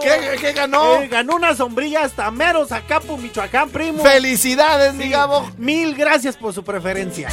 ¿Qué, 0.00 0.36
qué 0.40 0.52
ganó? 0.52 1.02
Eh, 1.02 1.08
ganó 1.08 1.34
una 1.34 1.56
sombrilla 1.56 2.04
hasta 2.04 2.30
Mero, 2.30 2.64
Zacapu, 2.66 3.18
Michoacán, 3.18 3.68
primo. 3.68 4.02
Felicidades, 4.02 4.94
mi 4.94 5.08
Gabo. 5.10 5.50
Mil 5.58 5.94
gracias 5.96 6.36
por 6.36 6.54
su 6.54 6.62
preferencia. 6.62 7.28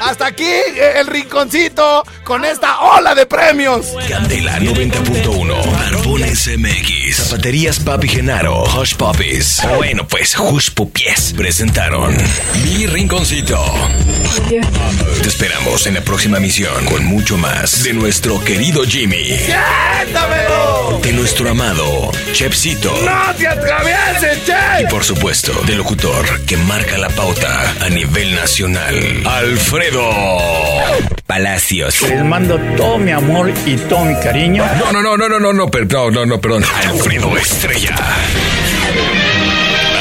Hasta 0.00 0.26
aquí 0.26 0.44
eh, 0.44 0.94
el 0.96 1.06
rinconcito 1.06 2.04
con 2.24 2.44
esta 2.44 2.80
ola 2.80 3.14
de 3.14 3.26
premios. 3.26 3.94
Candela 4.08 4.58
90.1, 4.58 5.72
Barbones 5.72 6.50
MX, 6.58 7.16
Zapaterías 7.16 7.78
Papi 7.78 8.08
Genaro, 8.08 8.64
Hush 8.64 8.96
Puppies. 8.96 9.62
Bueno, 9.76 10.06
pues 10.08 10.36
Hush 10.36 10.72
Puppies 10.72 11.32
presentaron 11.36 12.16
Mi 12.64 12.86
Rinconcito. 12.86 13.62
Te 14.48 15.28
esperamos 15.28 15.86
en 15.86 15.94
la 15.94 16.00
próxima 16.00 16.40
misión 16.40 16.84
con 16.86 17.04
mucho 17.04 17.38
más 17.38 17.84
de 17.84 17.92
nuestro 17.92 18.42
querido 18.42 18.63
Jimmy, 18.72 19.24
¡Siéntamelo! 19.38 20.98
de 21.02 21.12
nuestro 21.12 21.50
amado 21.50 22.10
Chepsito 22.32 22.90
¡No 23.04 23.34
te 23.34 23.46
atravieses, 23.46 24.38
y 24.38 24.46
che! 24.46 24.88
por 24.88 25.04
supuesto 25.04 25.52
del 25.66 25.78
locutor 25.78 26.40
que 26.46 26.56
marca 26.56 26.96
la 26.96 27.10
pauta 27.10 27.74
a 27.80 27.88
nivel 27.90 28.34
nacional, 28.34 29.22
Alfredo. 29.26 30.10
Palacios. 31.26 32.00
Les 32.02 32.24
mando 32.24 32.58
todo 32.76 32.96
mi 32.98 33.10
amor 33.10 33.52
y 33.66 33.76
todo 33.76 34.06
mi 34.06 34.14
cariño. 34.18 34.64
No, 34.78 34.92
no, 34.92 35.02
no, 35.02 35.16
no, 35.16 35.28
no, 35.28 35.40
no, 35.40 35.52
no, 35.52 35.66
no, 35.66 36.10
no, 36.10 36.26
no, 36.26 36.40
perdón. 36.40 36.64
Alfredo 36.88 37.36
Estrella. 37.36 37.94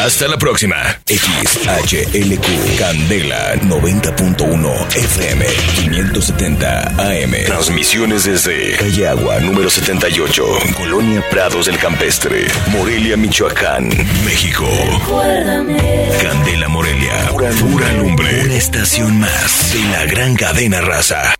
Hasta 0.03 0.27
la 0.27 0.37
próxima. 0.37 0.75
XHLQ 1.07 2.77
Candela 2.77 3.55
90.1 3.55 4.95
FM 4.97 5.45
570 5.77 6.81
AM. 6.97 7.31
Transmisiones 7.45 8.25
desde 8.25 8.75
Calle 8.75 9.07
Agua 9.07 9.39
número 9.39 9.69
78, 9.69 10.43
Colonia 10.75 11.23
Prados 11.29 11.67
del 11.67 11.77
Campestre, 11.77 12.47
Morelia, 12.67 13.15
Michoacán, 13.15 13.87
México. 14.25 14.67
Candela 16.21 16.67
Morelia, 16.67 17.29
pura, 17.29 17.51
pura 17.51 17.93
lumbre. 17.93 18.43
Una 18.43 18.55
estación 18.55 19.21
más 19.21 19.71
de 19.71 19.83
la 19.85 20.05
gran 20.05 20.35
cadena 20.35 20.81
raza. 20.81 21.33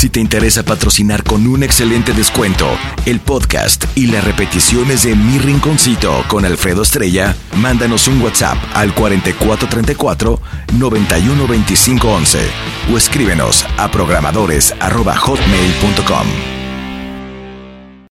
Si 0.00 0.08
te 0.08 0.18
interesa 0.18 0.62
patrocinar 0.62 1.22
con 1.24 1.46
un 1.46 1.62
excelente 1.62 2.14
descuento 2.14 2.66
el 3.04 3.20
podcast 3.20 3.84
y 3.94 4.06
las 4.06 4.24
repeticiones 4.24 5.02
de 5.02 5.14
Mi 5.14 5.38
Rinconcito 5.38 6.24
con 6.26 6.46
Alfredo 6.46 6.80
Estrella, 6.80 7.36
mándanos 7.56 8.08
un 8.08 8.22
WhatsApp 8.22 8.56
al 8.72 8.94
4434 8.94 10.40
912511 10.78 12.38
o 12.90 12.96
escríbenos 12.96 13.66
a 13.76 13.90
programadores@hotmail.com. 13.90 16.59